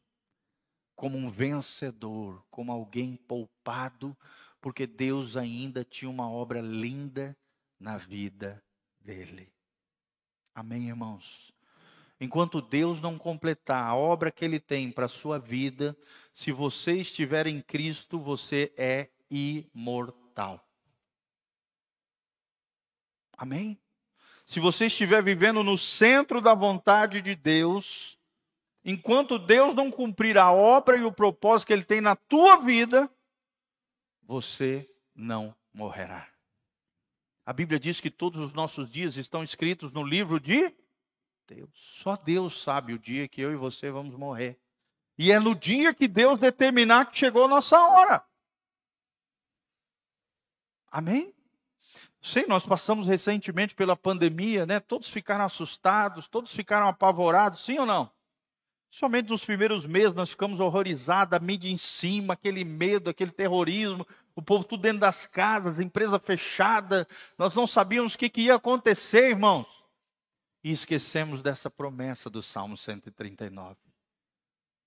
[0.98, 4.18] como um vencedor, como alguém poupado,
[4.60, 7.38] porque Deus ainda tinha uma obra linda
[7.78, 8.60] na vida
[9.00, 9.52] dele.
[10.52, 11.54] Amém, irmãos?
[12.20, 15.96] Enquanto Deus não completar a obra que ele tem para a sua vida,
[16.34, 20.68] se você estiver em Cristo, você é imortal.
[23.36, 23.80] Amém?
[24.48, 28.18] Se você estiver vivendo no centro da vontade de Deus,
[28.82, 33.12] enquanto Deus não cumprir a obra e o propósito que Ele tem na tua vida,
[34.22, 36.26] você não morrerá.
[37.44, 40.74] A Bíblia diz que todos os nossos dias estão escritos no livro de
[41.46, 41.68] Deus.
[41.74, 44.58] Só Deus sabe o dia que eu e você vamos morrer.
[45.18, 48.24] E é no dia que Deus determinar que chegou a nossa hora.
[50.90, 51.37] Amém?
[52.20, 54.80] Sei, nós passamos recentemente pela pandemia, né?
[54.80, 58.10] Todos ficaram assustados, todos ficaram apavorados, sim ou não?
[58.90, 64.06] Somente nos primeiros meses nós ficamos horrorizados, a mídia em cima, aquele medo, aquele terrorismo,
[64.34, 68.54] o povo tudo dentro das casas, empresa fechada, nós não sabíamos o que, que ia
[68.54, 69.66] acontecer, irmãos.
[70.64, 73.76] E esquecemos dessa promessa do Salmo 139.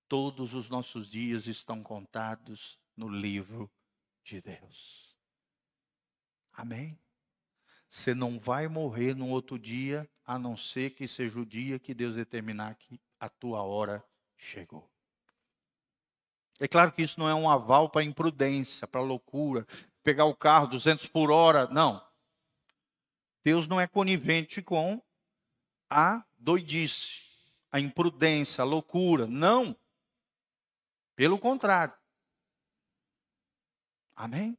[0.08, 3.72] Todos os nossos dias estão contados no livro
[4.24, 5.16] de Deus.
[6.52, 7.00] Amém?
[7.92, 11.94] Você não vai morrer num outro dia, a não ser que seja o dia que
[11.94, 14.02] Deus determinar que a tua hora
[14.38, 14.90] chegou.
[16.58, 19.68] É claro que isso não é um aval para imprudência, para loucura,
[20.04, 22.02] pegar o carro 200 por hora, não.
[23.44, 25.04] Deus não é conivente com
[25.90, 27.24] a doidice,
[27.70, 29.76] a imprudência, a loucura, não.
[31.14, 31.94] Pelo contrário.
[34.16, 34.58] Amém?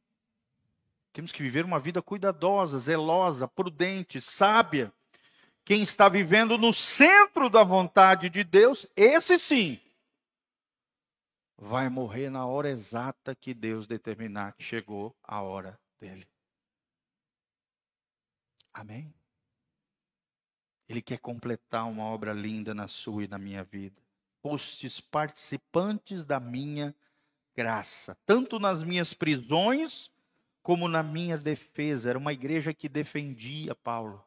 [1.13, 4.91] Temos que viver uma vida cuidadosa, zelosa, prudente, sábia.
[5.63, 9.79] Quem está vivendo no centro da vontade de Deus, esse sim,
[11.55, 16.27] vai morrer na hora exata que Deus determinar que chegou a hora dele.
[18.73, 19.13] Amém?
[20.89, 24.01] Ele quer completar uma obra linda na sua e na minha vida.
[24.41, 26.93] Postes participantes da minha
[27.55, 30.11] graça, tanto nas minhas prisões
[30.63, 32.09] como na minha defesa.
[32.09, 34.23] Era uma igreja que defendia Paulo.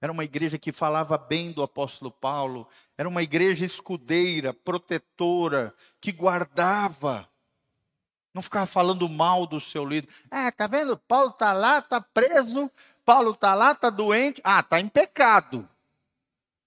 [0.00, 2.68] Era uma igreja que falava bem do apóstolo Paulo,
[2.98, 7.26] era uma igreja escudeira, protetora, que guardava.
[8.34, 10.10] Não ficava falando mal do seu líder.
[10.30, 10.98] Ah, tá vendo?
[10.98, 12.70] Paulo tá lá, tá preso.
[13.06, 14.42] Paulo tá lá, tá doente.
[14.44, 15.66] Ah, tá em pecado.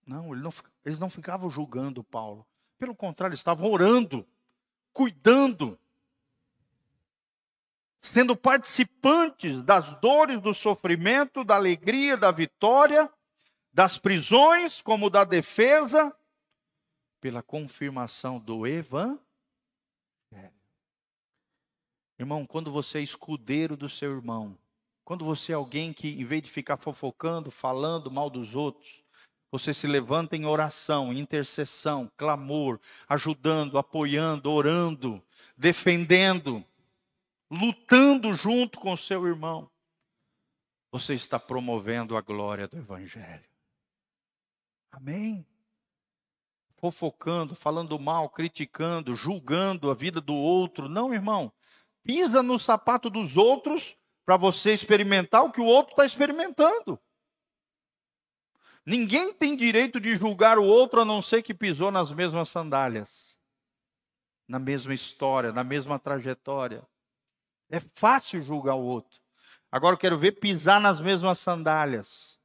[0.08, 0.52] Não, ele não
[0.84, 2.46] eles não ficavam julgando Paulo.
[2.80, 4.26] Pelo contrário, eles estavam orando,
[4.92, 5.78] cuidando,
[8.02, 13.12] sendo participantes das dores, do sofrimento, da alegria, da vitória,
[13.74, 16.16] das prisões, como da defesa,
[17.20, 19.20] pela confirmação do Evangelho.
[22.18, 24.58] Irmão, quando você é escudeiro do seu irmão,
[25.06, 29.04] quando você é alguém que, em vez de ficar fofocando, falando mal dos outros,
[29.52, 35.24] você se levanta em oração, intercessão, clamor, ajudando, apoiando, orando,
[35.58, 36.64] defendendo,
[37.50, 39.70] lutando junto com seu irmão.
[40.92, 43.48] Você está promovendo a glória do Evangelho.
[44.92, 45.46] Amém?
[46.78, 50.90] Fofocando, falando mal, criticando, julgando a vida do outro.
[50.90, 51.52] Não, irmão.
[52.04, 57.00] Pisa no sapato dos outros para você experimentar o que o outro está experimentando.
[58.86, 63.38] Ninguém tem direito de julgar o outro a não ser que pisou nas mesmas sandálias,
[64.48, 66.88] na mesma história, na mesma trajetória.
[67.70, 69.22] É fácil julgar o outro.
[69.72, 72.40] Agora eu quero ver pisar nas mesmas sandálias.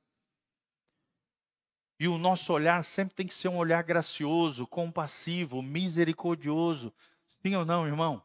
[1.98, 6.92] E o nosso olhar sempre tem que ser um olhar gracioso, compassivo, misericordioso.
[7.40, 8.22] Sim ou não, irmão?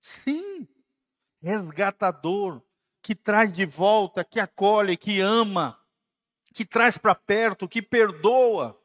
[0.00, 0.68] Sim.
[1.42, 2.62] Resgatador,
[3.02, 5.80] que traz de volta, que acolhe, que ama
[6.52, 8.78] que traz para perto, que perdoa.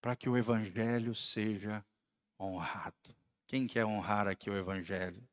[0.00, 1.84] Para que o Evangelho seja
[2.38, 3.14] honrado.
[3.46, 5.26] Quem quer honrar aqui o Evangelho?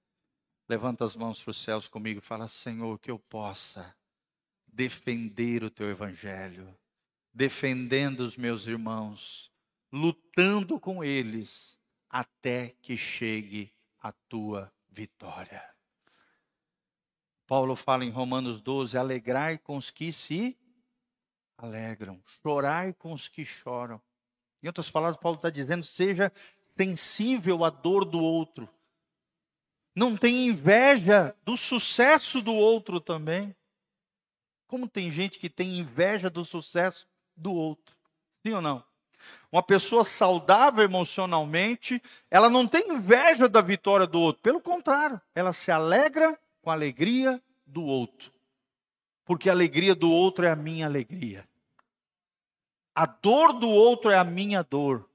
[0.67, 3.95] Levanta as mãos para os céus comigo e fala: Senhor, que eu possa
[4.67, 6.77] defender o teu Evangelho,
[7.33, 9.51] defendendo os meus irmãos,
[9.91, 11.77] lutando com eles
[12.09, 15.63] até que chegue a tua vitória.
[17.45, 20.57] Paulo fala em Romanos 12: alegrai com os que se
[21.57, 24.01] alegram, chorai com os que choram.
[24.61, 26.31] Em outras palavras, Paulo está dizendo: seja
[26.77, 28.69] sensível à dor do outro.
[29.95, 33.55] Não tenha inveja do sucesso do outro também.
[34.67, 37.95] Como tem gente que tem inveja do sucesso do outro?
[38.41, 38.83] Sim ou não?
[39.51, 44.41] Uma pessoa saudável emocionalmente, ela não tem inveja da vitória do outro.
[44.41, 48.31] Pelo contrário, ela se alegra com a alegria do outro.
[49.23, 51.47] Porque a alegria do outro é a minha alegria.
[52.95, 55.07] A dor do outro é a minha dor.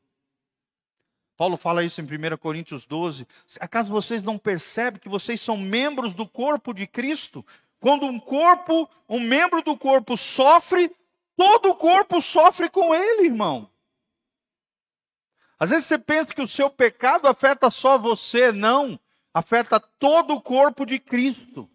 [1.39, 3.25] Paulo fala isso em 1 Coríntios 12.
[3.61, 7.47] Acaso vocês não percebem que vocês são membros do corpo de Cristo?
[7.79, 10.91] Quando um corpo, um membro do corpo sofre,
[11.37, 13.71] todo o corpo sofre com ele, irmão.
[15.61, 18.99] Às vezes você pensa que o seu pecado afeta só você, não
[19.33, 21.71] afeta todo o corpo de Cristo.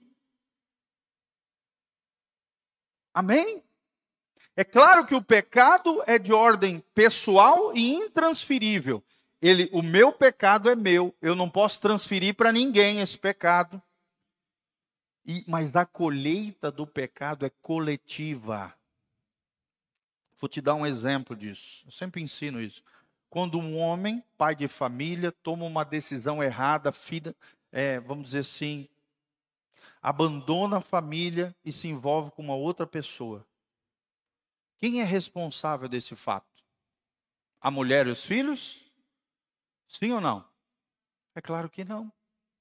[3.14, 3.64] Amém?
[4.58, 9.02] É claro que o pecado é de ordem pessoal e intransferível.
[9.44, 13.82] Ele, o meu pecado é meu, eu não posso transferir para ninguém esse pecado.
[15.26, 18.74] E, mas a colheita do pecado é coletiva.
[20.40, 21.84] Vou te dar um exemplo disso.
[21.86, 22.82] Eu sempre ensino isso
[23.34, 27.36] quando um homem, pai de família, toma uma decisão errada, filha,
[27.72, 28.88] é, vamos dizer assim,
[30.00, 33.44] abandona a família e se envolve com uma outra pessoa.
[34.80, 36.64] Quem é responsável desse fato?
[37.60, 38.83] A mulher e os filhos?
[39.94, 40.44] Sim ou não?
[41.36, 42.12] É claro que não.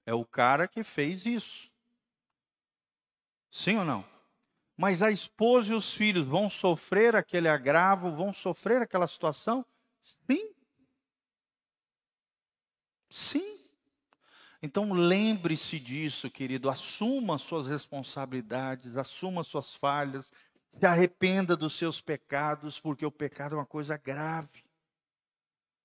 [0.04, 1.70] É o cara que fez isso.
[3.50, 4.04] Sim ou não?
[4.76, 9.64] Mas a esposa e os filhos vão sofrer aquele agravo, vão sofrer aquela situação?
[10.02, 10.52] Sim.
[13.08, 13.60] Sim.
[14.62, 16.68] Então lembre-se disso, querido.
[16.68, 20.32] Assuma suas responsabilidades, assuma suas falhas,
[20.70, 24.61] se arrependa dos seus pecados, porque o pecado é uma coisa grave.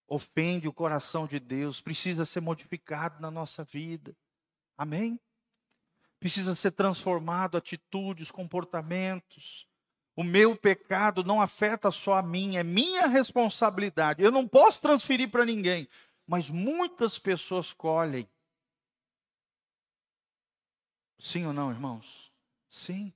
[0.08, 4.16] Ofende o coração de Deus, precisa ser modificado na nossa vida.
[4.78, 5.20] Amém?
[6.20, 9.68] Precisa ser transformado atitudes, comportamentos.
[10.16, 14.24] O meu pecado não afeta só a mim, é minha responsabilidade.
[14.24, 15.88] Eu não posso transferir para ninguém
[16.28, 18.30] mas muitas pessoas colhem.
[21.18, 22.32] Sim ou não, irmãos?
[22.70, 23.14] Sim.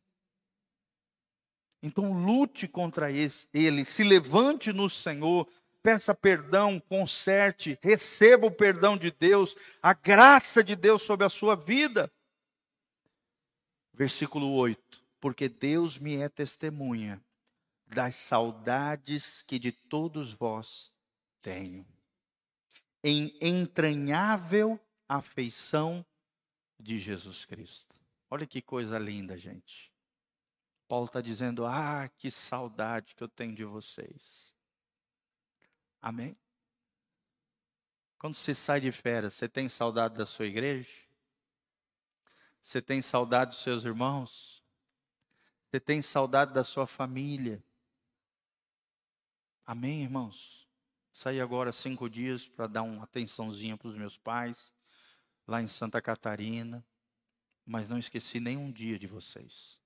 [1.84, 5.48] Então lute contra ele, se levante no Senhor,
[5.82, 11.56] peça perdão, conserte, receba o perdão de Deus, a graça de Deus sobre a sua
[11.56, 12.12] vida.
[13.94, 17.22] Versículo 8: Porque Deus me é testemunha
[17.88, 20.92] das saudades que de todos vós
[21.42, 21.86] tenho
[23.04, 26.06] em entranhável afeição
[26.80, 27.96] de Jesus Cristo.
[28.30, 29.92] Olha que coisa linda, gente.
[30.88, 34.54] Paulo está dizendo: Ah, que saudade que eu tenho de vocês.
[36.02, 36.36] Amém?
[38.18, 40.90] Quando você sai de férias, você tem saudade da sua igreja?
[42.62, 44.64] Você tem saudade dos seus irmãos?
[45.70, 47.64] Você tem saudade da sua família?
[49.66, 50.68] Amém, irmãos?
[51.14, 54.74] Saí agora cinco dias para dar uma atençãozinha para os meus pais,
[55.48, 56.86] lá em Santa Catarina,
[57.66, 59.81] mas não esqueci nenhum dia de vocês.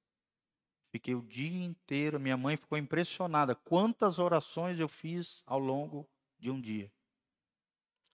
[0.96, 6.50] Fiquei o dia inteiro, minha mãe ficou impressionada quantas orações eu fiz ao longo de
[6.50, 6.89] um dia.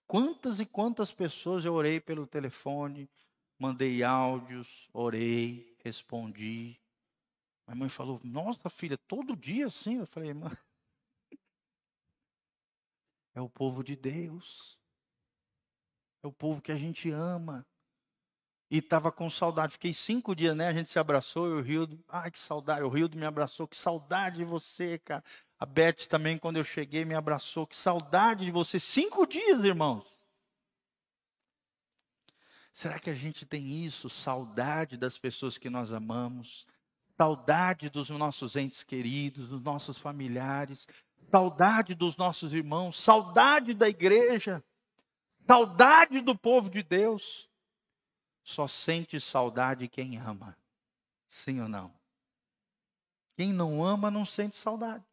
[0.04, 3.08] Quantas e quantas pessoas eu orei pelo telefone,
[3.56, 6.76] mandei áudios, orei, respondi.
[7.68, 9.98] Minha mãe falou: Nossa, filha, todo dia assim?
[9.98, 10.50] Eu falei: Mãe,
[13.32, 14.76] é o povo de Deus.
[16.20, 17.64] É o povo que a gente ama.
[18.72, 19.74] E estava com saudade.
[19.74, 20.66] Fiquei cinco dias, né?
[20.66, 22.02] A gente se abraçou, eu e o Rildo.
[22.08, 22.82] Ai, que saudade.
[22.82, 23.68] O Rildo me abraçou.
[23.68, 25.22] Que saudade de você, cara.
[25.60, 27.66] A Beth também, quando eu cheguei, me abraçou.
[27.66, 28.80] Que saudade de você.
[28.80, 30.18] Cinco dias, irmãos.
[32.72, 34.08] Será que a gente tem isso?
[34.08, 36.66] Saudade das pessoas que nós amamos,
[37.18, 40.88] saudade dos nossos entes queridos, dos nossos familiares,
[41.30, 44.64] saudade dos nossos irmãos, saudade da igreja,
[45.46, 47.51] saudade do povo de Deus.
[48.42, 50.56] Só sente saudade quem ama.
[51.28, 51.94] Sim ou não?
[53.34, 55.04] Quem não ama não sente saudade.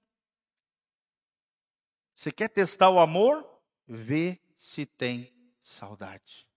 [2.15, 3.47] Você quer testar o amor?
[3.87, 6.47] Vê se tem saudade.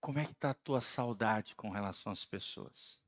[0.00, 3.00] Como é que está a tua saudade com relação às pessoas?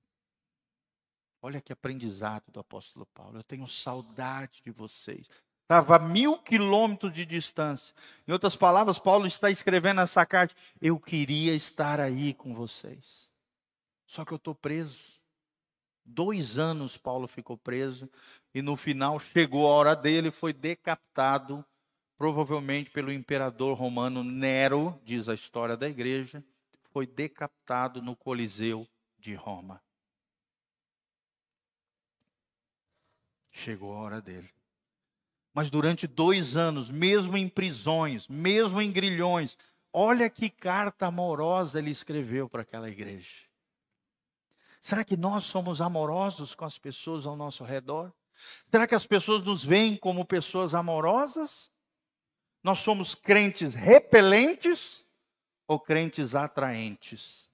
[1.43, 3.37] Olha que aprendizado do apóstolo Paulo.
[3.37, 5.29] Eu tenho saudade de vocês.
[5.65, 7.95] Estava a mil quilômetros de distância.
[8.29, 10.55] Em outras palavras, Paulo está escrevendo essa carta.
[10.81, 13.31] Eu queria estar aí com vocês.
[14.07, 14.99] Só que eu estou preso.
[16.05, 18.09] Dois anos Paulo ficou preso.
[18.55, 21.65] E no final chegou a hora dele, foi decapitado,
[22.17, 26.45] provavelmente pelo imperador romano Nero, diz a história da igreja
[26.95, 28.89] foi decapitado no Coliseu
[29.19, 29.83] de Roma.
[33.51, 34.49] Chegou a hora dele.
[35.55, 39.57] Mas durante dois anos, mesmo em prisões, mesmo em grilhões,
[39.93, 43.31] olha que carta amorosa ele escreveu para aquela igreja.
[44.81, 48.13] Será que nós somos amorosos com as pessoas ao nosso redor?
[48.69, 51.71] Será que as pessoas nos veem como pessoas amorosas?
[52.63, 55.05] Nós somos crentes repelentes?
[55.67, 57.51] ou crentes atraentes?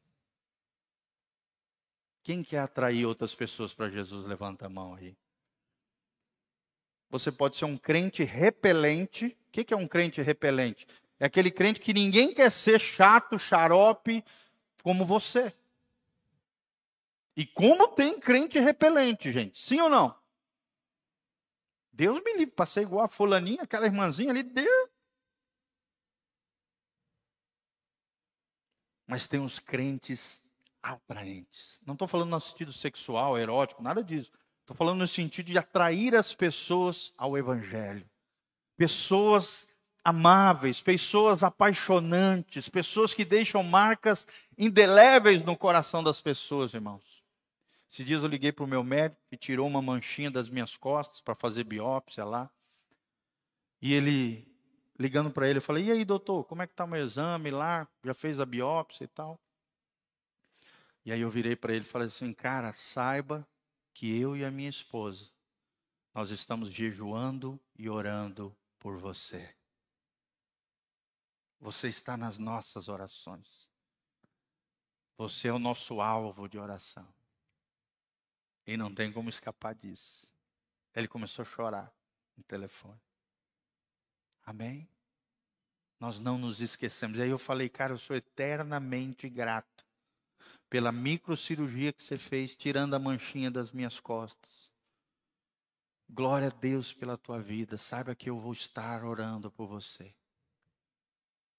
[2.23, 4.27] Quem quer atrair outras pessoas para Jesus?
[4.27, 5.17] Levanta a mão aí.
[7.11, 9.37] Você pode ser um crente repelente.
[9.49, 10.87] O que é um crente repelente?
[11.19, 14.25] É aquele crente que ninguém quer ser chato, xarope
[14.83, 15.53] como você.
[17.37, 19.59] E como tem crente repelente, gente?
[19.59, 20.19] Sim ou não?
[21.93, 24.91] Deus me livre, passei igual a fulaninha, aquela irmãzinha ali, Deus,
[29.11, 30.41] mas tem os crentes
[30.81, 31.81] atraentes.
[31.85, 34.31] Não estou falando no sentido sexual, erótico, nada disso.
[34.71, 38.09] Estou falando no sentido de atrair as pessoas ao Evangelho.
[38.77, 39.69] Pessoas
[40.05, 47.03] amáveis, pessoas apaixonantes, pessoas que deixam marcas indeléveis no coração das pessoas, irmãos.
[47.91, 51.21] Esses dias eu liguei para o meu médico, que tirou uma manchinha das minhas costas
[51.21, 52.49] para fazer biópsia lá.
[53.83, 54.47] E ele
[54.97, 57.51] ligando para ele, eu falei: "E aí, doutor, como é que tá o meu exame
[57.51, 57.89] lá?
[58.05, 59.37] Já fez a biópsia e tal?"
[61.05, 63.45] E aí eu virei para ele e falei assim: "Cara, saiba
[63.93, 65.31] que eu e a minha esposa
[66.15, 69.55] nós estamos jejuando e orando por você.
[71.61, 73.69] Você está nas nossas orações.
[75.17, 77.07] Você é o nosso alvo de oração.
[78.67, 80.33] E não tem como escapar disso.
[80.95, 81.93] Ele começou a chorar
[82.37, 83.01] no telefone.
[84.45, 84.89] Amém?
[85.99, 87.19] Nós não nos esquecemos.
[87.19, 89.90] E aí eu falei, cara, eu sou eternamente grato
[90.71, 94.71] pela microcirurgia que você fez, tirando a manchinha das minhas costas.
[96.09, 97.77] Glória a Deus pela tua vida.
[97.77, 100.15] Saiba que eu vou estar orando por você.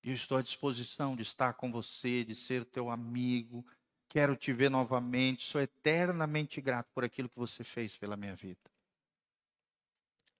[0.01, 3.65] Eu estou à disposição de estar com você, de ser teu amigo.
[4.09, 5.45] Quero te ver novamente.
[5.45, 8.71] Sou eternamente grato por aquilo que você fez pela minha vida.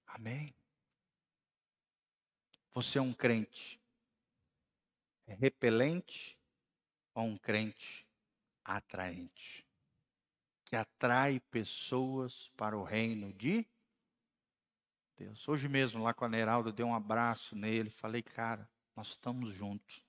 [0.08, 0.56] Amém.
[2.74, 3.82] Você é um crente
[5.36, 6.38] repelente
[7.14, 8.06] ou um crente
[8.64, 9.66] atraente?
[10.66, 13.68] Que atrai pessoas para o reino de
[15.18, 15.48] Deus.
[15.48, 17.90] Hoje mesmo, lá com a Neralda, dei um abraço nele.
[17.90, 20.04] Falei, cara, nós estamos juntos.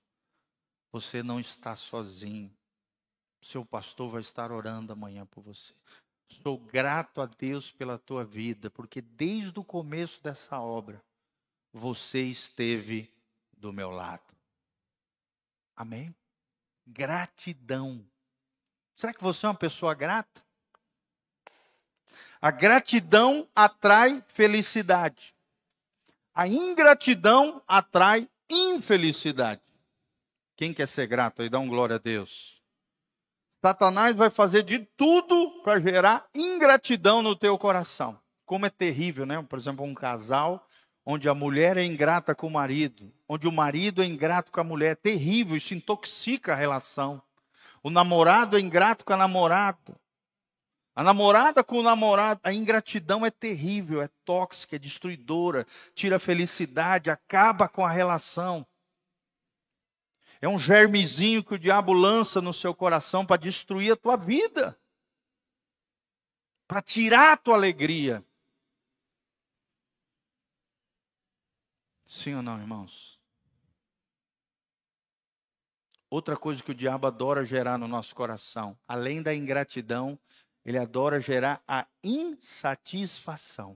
[0.91, 2.55] Você não está sozinho.
[3.41, 5.73] Seu pastor vai estar orando amanhã por você.
[6.29, 11.03] Sou grato a Deus pela tua vida, porque desde o começo dessa obra,
[11.71, 13.11] você esteve
[13.51, 14.33] do meu lado.
[15.75, 16.15] Amém?
[16.85, 18.05] Gratidão.
[18.95, 20.41] Será que você é uma pessoa grata?
[22.41, 25.33] A gratidão atrai felicidade.
[26.33, 29.61] A ingratidão atrai infelicidade.
[30.55, 32.61] Quem quer ser grato aí, dá um glória a Deus.
[33.61, 38.19] Satanás vai fazer de tudo para gerar ingratidão no teu coração.
[38.45, 39.41] Como é terrível, né?
[39.41, 40.67] Por exemplo, um casal
[41.05, 44.63] onde a mulher é ingrata com o marido, onde o marido é ingrato com a
[44.63, 47.21] mulher, é terrível, isso intoxica a relação.
[47.83, 49.99] O namorado é ingrato com a namorada.
[50.95, 56.19] A namorada com o namorado, a ingratidão é terrível, é tóxica, é destruidora, tira a
[56.19, 58.65] felicidade, acaba com a relação.
[60.39, 64.79] É um germezinho que o diabo lança no seu coração para destruir a tua vida,
[66.67, 68.23] para tirar a tua alegria.
[72.05, 73.22] Sim ou não, irmãos?
[76.13, 80.19] Outra coisa que o diabo adora gerar no nosso coração, além da ingratidão,
[80.63, 83.75] ele adora gerar a insatisfação.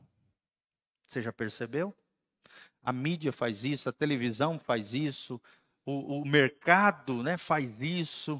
[1.08, 1.96] Você já percebeu?
[2.84, 5.42] A mídia faz isso, a televisão faz isso,
[5.84, 8.40] o, o mercado né, faz isso.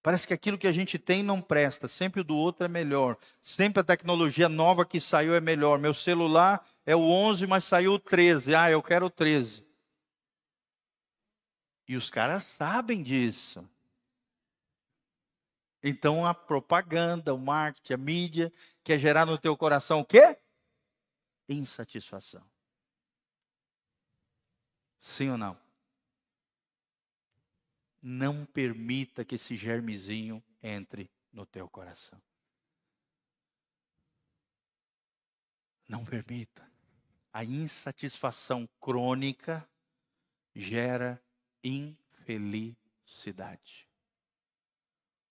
[0.00, 3.16] Parece que aquilo que a gente tem não presta, sempre o do outro é melhor.
[3.42, 5.80] Sempre a tecnologia nova que saiu é melhor.
[5.80, 8.54] Meu celular é o 11, mas saiu o 13.
[8.54, 9.66] Ah, eu quero o 13.
[11.88, 13.66] E os caras sabem disso.
[15.82, 18.52] Então a propaganda, o marketing, a mídia
[18.84, 20.38] quer gerar no teu coração o quê?
[21.48, 22.46] Insatisfação.
[25.00, 25.58] Sim ou não?
[28.02, 32.20] Não permita que esse germezinho entre no teu coração.
[35.88, 36.70] Não permita.
[37.32, 39.66] A insatisfação crônica
[40.54, 41.22] gera
[41.62, 42.76] infelicidade.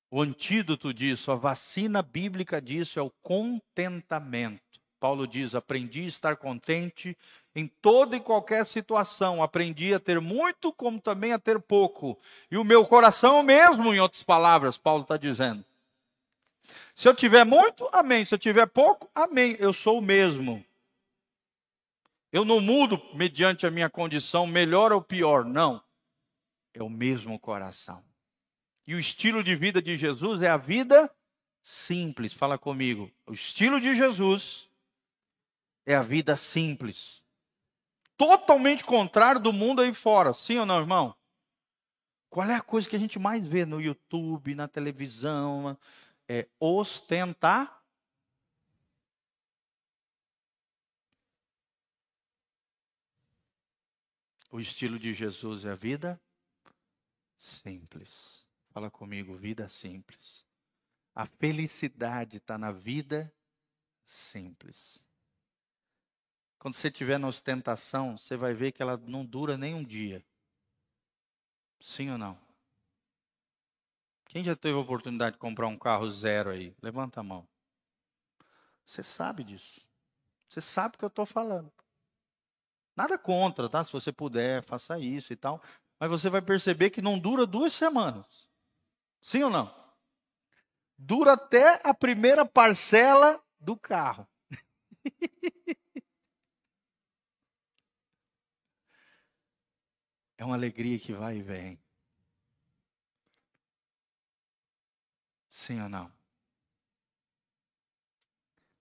[0.10, 4.62] O antídoto disso, a vacina bíblica disso é o contentamento.
[5.00, 7.18] Paulo diz: aprendi a estar contente
[7.56, 9.44] em toda e qualquer situação.
[9.44, 12.18] Aprendi a ter muito, como também a ter pouco.
[12.50, 15.64] E o meu coração é mesmo, em outras palavras, Paulo está dizendo.
[16.96, 18.26] Se eu tiver muito, amém.
[18.26, 19.56] Se eu tiver pouco, amém.
[19.60, 20.64] Eu sou o mesmo.
[22.32, 25.46] Eu não mudo mediante a minha condição, melhor ou pior.
[25.46, 25.82] Não.
[26.78, 28.06] É o mesmo coração.
[28.86, 31.12] E o estilo de vida de Jesus é a vida
[31.60, 32.34] simples.
[32.34, 33.12] Fala comigo.
[33.26, 34.70] O estilo de Jesus
[35.88, 37.24] é a vida simples.
[38.16, 40.36] Totalmente contrário do mundo aí fora.
[40.36, 41.16] Sim ou não, irmão?
[42.30, 45.76] Qual é a coisa que a gente mais vê no YouTube, na televisão?
[46.30, 47.84] É ostentar.
[54.52, 56.22] O estilo de Jesus é a vida
[57.38, 58.46] simples.
[58.70, 60.46] Fala comigo, vida simples.
[61.16, 63.34] A felicidade está na vida
[64.06, 65.04] simples.
[66.60, 70.24] Quando você estiver na ostentação, você vai ver que ela não dura nem um dia.
[71.80, 72.38] Sim ou não?
[74.26, 76.76] Quem já teve a oportunidade de comprar um carro zero aí?
[76.82, 77.48] Levanta a mão.
[78.86, 79.82] Você sabe disso.
[80.50, 81.72] Você sabe o que eu estou falando.
[82.96, 83.84] Nada contra, tá?
[83.84, 85.62] Se você puder, faça isso e tal.
[86.00, 88.50] Mas você vai perceber que não dura duas semanas.
[89.22, 89.76] Sim ou não?
[90.98, 94.28] Dura até a primeira parcela do carro.
[100.38, 101.80] é uma alegria que vai e vem.
[105.50, 106.12] Sim ou não?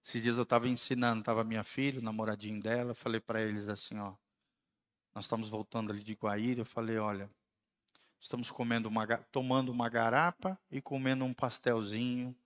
[0.04, 3.98] Esses dias eu estava ensinando, estava minha filha, o namoradinho dela, falei para eles assim,
[3.98, 4.14] ó,
[5.16, 7.28] nós estamos voltando ali de Guaíra, eu falei, olha,
[8.20, 12.36] Estamos comendo uma, tomando uma garapa e comendo um pastelzinho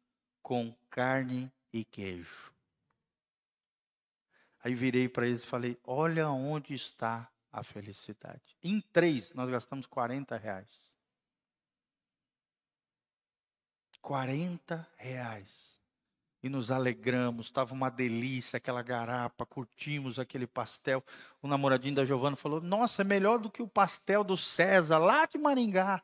[0.42, 2.52] com carne e queijo.
[4.62, 8.58] Aí virei para eles e falei: Olha onde está a felicidade.
[8.62, 10.68] Em três, nós gastamos 40 reais.
[14.02, 15.79] 40 reais
[16.42, 21.04] e nos alegramos, estava uma delícia aquela garapa, curtimos aquele pastel.
[21.42, 25.26] O namoradinho da Giovana falou: Nossa, é melhor do que o pastel do César lá
[25.26, 26.02] de Maringá.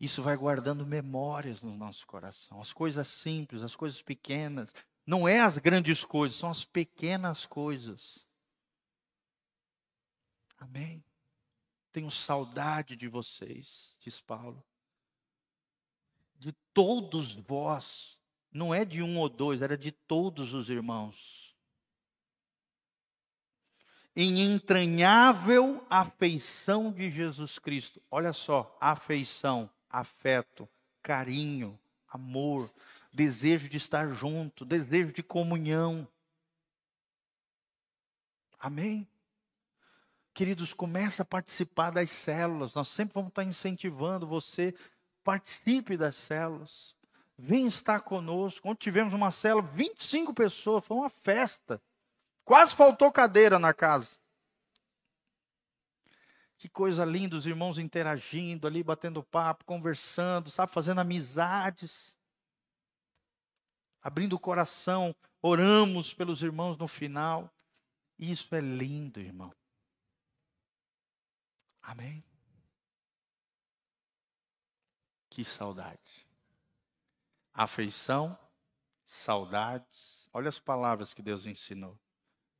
[0.00, 4.74] Isso vai guardando memórias no nosso coração, as coisas simples, as coisas pequenas.
[5.06, 8.26] Não é as grandes coisas, são as pequenas coisas.
[10.58, 11.04] Amém.
[11.92, 14.64] Tenho saudade de vocês, diz Paulo.
[16.74, 18.18] Todos vós.
[18.52, 21.54] Não é de um ou dois, era de todos os irmãos.
[24.14, 28.02] Em entranhável afeição de Jesus Cristo.
[28.10, 30.68] Olha só, afeição, afeto,
[31.02, 32.70] carinho, amor,
[33.12, 36.06] desejo de estar junto, desejo de comunhão.
[38.58, 39.08] Amém?
[40.34, 42.74] Queridos, começa a participar das células.
[42.74, 44.74] Nós sempre vamos estar incentivando você.
[45.22, 46.96] Participe das células.
[47.38, 48.68] Vem estar conosco.
[48.68, 51.80] Ontem tivemos uma célula, 25 pessoas, foi uma festa.
[52.44, 54.16] Quase faltou cadeira na casa.
[56.56, 62.16] Que coisa linda, os irmãos interagindo ali, batendo papo, conversando, sabe, fazendo amizades.
[64.00, 67.52] Abrindo o coração, oramos pelos irmãos no final.
[68.18, 69.52] Isso é lindo, irmão.
[71.82, 72.24] Amém?
[75.32, 76.28] Que saudade.
[77.54, 78.38] Afeição,
[79.02, 80.28] saudades.
[80.30, 81.98] Olha as palavras que Deus ensinou: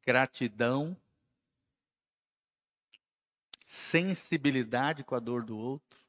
[0.00, 0.96] gratidão,
[3.66, 6.00] sensibilidade com a dor do outro,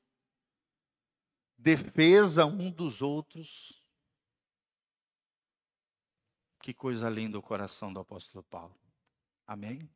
[1.58, 3.84] defesa um dos outros.
[6.62, 8.80] Que coisa linda o coração do apóstolo Paulo.
[9.46, 9.90] Amém?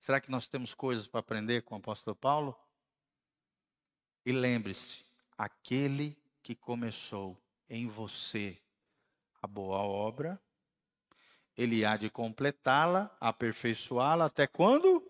[0.00, 2.58] Será que nós temos coisas para aprender com o apóstolo Paulo?
[4.26, 5.07] E lembre-se,
[5.38, 8.60] aquele que começou em você
[9.40, 10.38] a boa obra,
[11.56, 15.08] ele há de completá-la, aperfeiçoá-la até quando?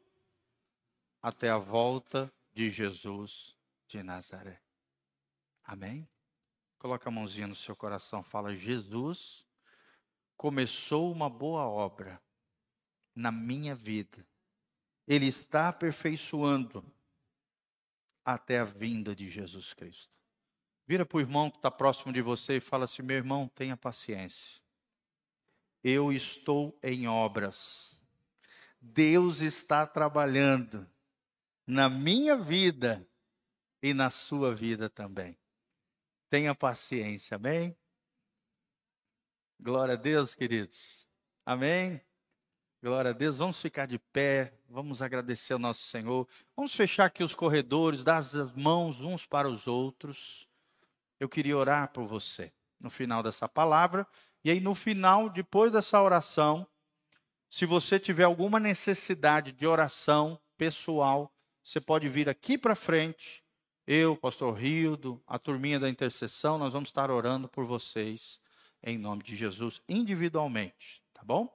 [1.23, 3.57] Até a volta de Jesus
[3.87, 4.61] de Nazaré.
[5.65, 6.07] Amém?
[6.79, 9.49] Coloca a mãozinha no seu coração, fala: Jesus
[10.37, 12.23] começou uma boa obra
[13.15, 14.25] na minha vida
[15.09, 16.85] ele está aperfeiçoando
[18.23, 20.18] até a vinda de Jesus Cristo.
[20.89, 23.77] Vira para o irmão que está próximo de você e fala assim: meu irmão, tenha
[23.77, 24.59] paciência.
[25.85, 27.95] Eu estou em obras.
[28.81, 30.89] Deus está trabalhando
[31.67, 33.07] na minha vida
[33.83, 35.37] e na sua vida também.
[36.31, 37.77] Tenha paciência, amém?
[39.61, 41.07] Glória a Deus, queridos.
[41.45, 42.01] Amém?
[42.83, 43.37] Glória a Deus.
[43.37, 46.27] Vamos ficar de pé, vamos agradecer ao nosso Senhor.
[46.57, 50.48] Vamos fechar aqui os corredores, dar as mãos uns para os outros.
[51.19, 54.07] Eu queria orar por você no final dessa palavra.
[54.45, 56.67] E aí, no final, depois dessa oração,
[57.51, 63.43] se você tiver alguma necessidade de oração pessoal, você pode vir aqui para frente.
[63.87, 68.39] Eu, pastor Rildo, a turminha da intercessão, nós vamos estar orando por vocês
[68.83, 71.53] em nome de Jesus individualmente, tá bom?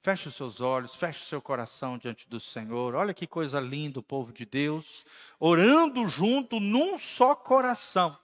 [0.00, 2.94] Feche os seus olhos, feche o seu coração diante do Senhor.
[2.94, 5.04] Olha que coisa linda o povo de Deus,
[5.38, 8.16] orando junto num só coração.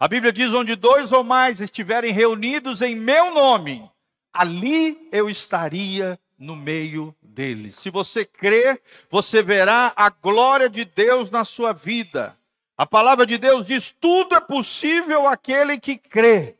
[0.00, 3.86] A Bíblia diz: onde dois ou mais estiverem reunidos em meu nome,
[4.32, 7.74] ali eu estaria no meio deles.
[7.76, 8.80] Se você crer,
[9.10, 12.34] você verá a glória de Deus na sua vida.
[12.78, 16.56] A palavra de Deus diz: tudo é possível aquele que crê.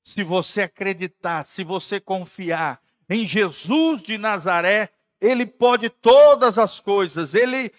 [0.00, 7.34] Se você acreditar, se você confiar, em Jesus de Nazaré, ele pode todas as coisas,
[7.34, 7.72] ele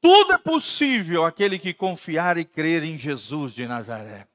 [0.00, 4.28] tudo é possível aquele que confiar e crer em Jesus de Nazaré.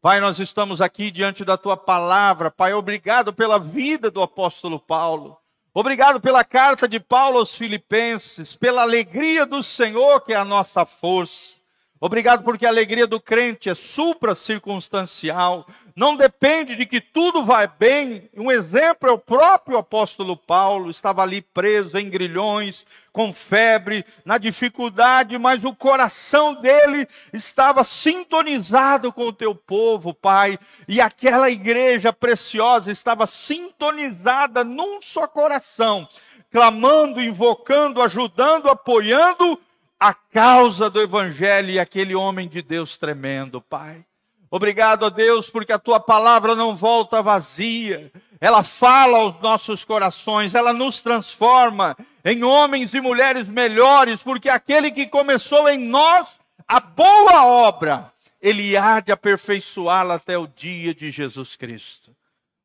[0.00, 2.52] Pai, nós estamos aqui diante da tua palavra.
[2.52, 5.36] Pai, obrigado pela vida do apóstolo Paulo.
[5.74, 10.86] Obrigado pela carta de Paulo aos Filipenses, pela alegria do Senhor que é a nossa
[10.86, 11.56] força.
[12.00, 15.66] Obrigado porque a alegria do crente é supra-circunstancial,
[15.98, 18.30] não depende de que tudo vai bem.
[18.36, 24.38] Um exemplo é o próprio apóstolo Paulo, estava ali preso em grilhões, com febre, na
[24.38, 32.12] dificuldade, mas o coração dele estava sintonizado com o teu povo, Pai, e aquela igreja
[32.12, 36.08] preciosa estava sintonizada num só coração,
[36.48, 39.60] clamando, invocando, ajudando, apoiando
[39.98, 44.07] a causa do Evangelho e aquele homem de Deus tremendo, Pai.
[44.50, 48.10] Obrigado a Deus, porque a tua palavra não volta vazia.
[48.40, 54.90] Ela fala aos nossos corações, ela nos transforma em homens e mulheres melhores, porque aquele
[54.90, 61.10] que começou em nós a boa obra, ele há de aperfeiçoá-la até o dia de
[61.10, 62.14] Jesus Cristo.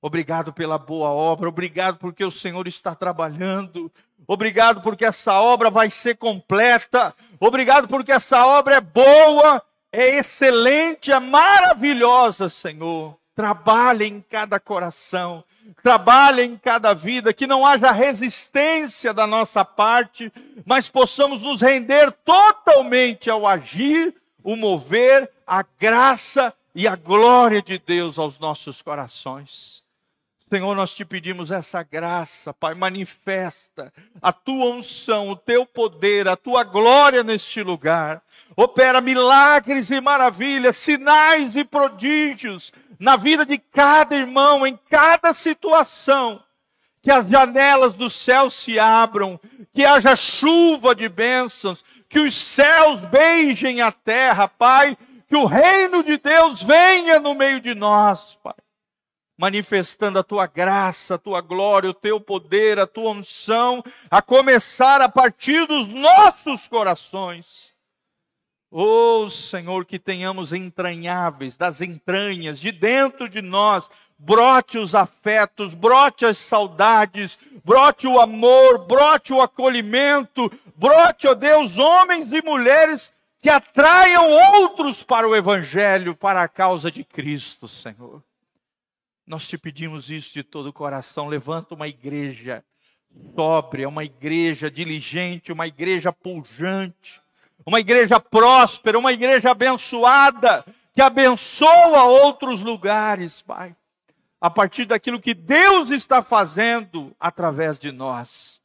[0.01, 3.91] Obrigado pela boa obra, obrigado porque o Senhor está trabalhando,
[4.27, 7.13] Obrigado porque essa obra vai ser completa.
[7.39, 9.61] Obrigado porque essa obra é boa,
[9.93, 13.15] é excelente, é maravilhosa, Senhor.
[13.35, 15.43] Trabalhe em cada coração,
[15.81, 20.31] trabalhe em cada vida, que não haja resistência da nossa parte,
[20.65, 24.13] mas possamos nos render totalmente ao agir,
[24.43, 29.82] o mover, a graça, e a glória de Deus aos nossos corações.
[30.53, 33.91] Senhor, nós te pedimos essa graça, Pai, manifesta
[34.21, 38.21] a tua unção, o teu poder, a tua glória neste lugar.
[38.55, 46.39] Opera milagres e maravilhas, sinais e prodígios na vida de cada irmão, em cada situação.
[47.01, 49.39] Que as janelas do céu se abram,
[49.73, 54.95] que haja chuva de bênçãos, que os céus beijem a terra, Pai,
[55.27, 58.53] que o reino de Deus venha no meio de nós, Pai
[59.37, 65.01] manifestando a tua graça, a tua glória, o teu poder, a tua unção, a começar
[65.01, 67.73] a partir dos nossos corações.
[68.75, 76.25] Oh Senhor, que tenhamos entranháveis, das entranhas, de dentro de nós, brote os afetos, brote
[76.25, 83.13] as saudades, brote o amor, brote o acolhimento, brote, ó oh Deus, homens e mulheres
[83.41, 88.23] que atraiam outros para o Evangelho, para a causa de Cristo, Senhor.
[89.25, 91.27] Nós te pedimos isso de todo o coração.
[91.27, 92.63] Levanta uma igreja
[93.35, 97.21] sóbria, uma igreja diligente, uma igreja pujante,
[97.65, 103.75] uma igreja próspera, uma igreja abençoada, que abençoa outros lugares, Pai.
[104.41, 108.61] A partir daquilo que Deus está fazendo através de nós.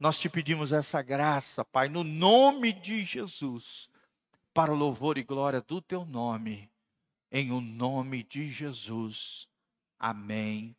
[0.00, 3.88] Nós te pedimos essa graça, Pai, no nome de Jesus,
[4.54, 6.70] para o louvor e glória do teu nome,
[7.30, 9.46] em o nome de Jesus.
[9.98, 10.76] Amém,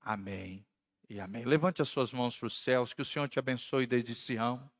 [0.00, 0.64] amém
[1.08, 1.44] e amém.
[1.44, 4.70] Levante as suas mãos para os céus, que o Senhor te abençoe desde Sião.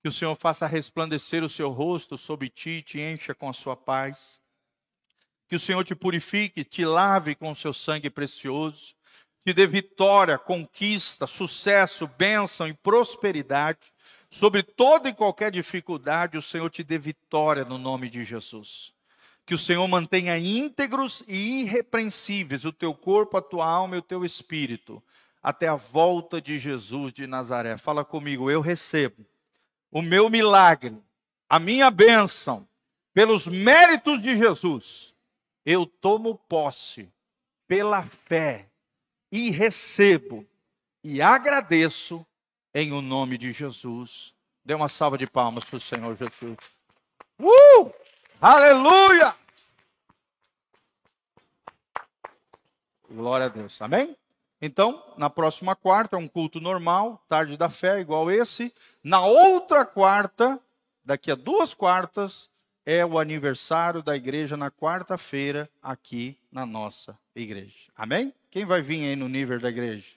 [0.00, 3.76] Que o Senhor faça resplandecer o seu rosto sobre ti, te encha com a sua
[3.76, 4.40] paz.
[5.48, 8.94] Que o Senhor te purifique, te lave com o seu sangue precioso,
[9.44, 13.92] te dê vitória, conquista, sucesso, bênção e prosperidade.
[14.30, 18.92] Sobre toda e qualquer dificuldade, o Senhor te dê vitória no nome de Jesus
[19.48, 24.02] que o Senhor mantenha íntegros e irrepreensíveis o teu corpo, a tua alma e o
[24.02, 25.02] teu espírito,
[25.42, 27.78] até a volta de Jesus de Nazaré.
[27.78, 29.24] Fala comigo, eu recebo
[29.90, 31.02] o meu milagre,
[31.48, 32.68] a minha bênção,
[33.14, 35.14] pelos méritos de Jesus.
[35.64, 37.08] Eu tomo posse
[37.66, 38.68] pela fé
[39.32, 40.46] e recebo
[41.02, 42.22] e agradeço
[42.74, 44.34] em o nome de Jesus.
[44.62, 46.58] Dê uma salva de palmas para o Senhor Jesus.
[47.40, 48.07] Uh!
[48.40, 49.34] Aleluia!
[53.10, 53.82] Glória a Deus.
[53.82, 54.16] Amém?
[54.62, 58.72] Então, na próxima quarta, é um culto normal, tarde da fé, igual esse.
[59.02, 60.60] Na outra quarta,
[61.04, 62.48] daqui a duas quartas,
[62.86, 67.90] é o aniversário da igreja na quarta-feira, aqui na nossa igreja.
[67.96, 68.32] Amém?
[68.52, 70.14] Quem vai vir aí no nível da igreja?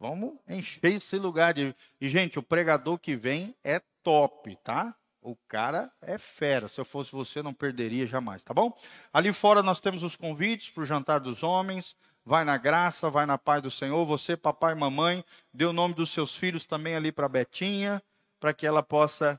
[0.00, 1.72] Vamos encher esse lugar de.
[2.00, 4.92] E, gente, o pregador que vem é top, tá?
[5.28, 6.68] O cara é fera.
[6.68, 8.74] Se eu fosse você, não perderia jamais, tá bom?
[9.12, 11.94] Ali fora nós temos os convites para o jantar dos homens.
[12.24, 14.06] Vai na graça, vai na paz do Senhor.
[14.06, 15.22] Você, papai e mamãe,
[15.52, 18.02] dê o nome dos seus filhos também ali para Betinha,
[18.40, 19.38] para que ela possa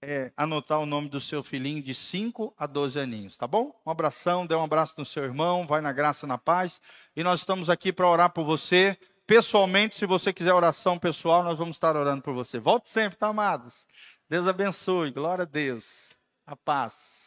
[0.00, 3.78] é, anotar o nome do seu filhinho de 5 a 12 aninhos, tá bom?
[3.84, 6.80] Um abração, dê um abraço no seu irmão, vai na graça, na paz.
[7.14, 8.96] E nós estamos aqui para orar por você.
[9.26, 12.58] Pessoalmente, se você quiser oração pessoal, nós vamos estar orando por você.
[12.58, 13.86] Volte sempre, tá, amados?
[14.28, 15.10] Deus abençoe.
[15.10, 16.16] Glória a Deus.
[16.46, 17.17] A paz.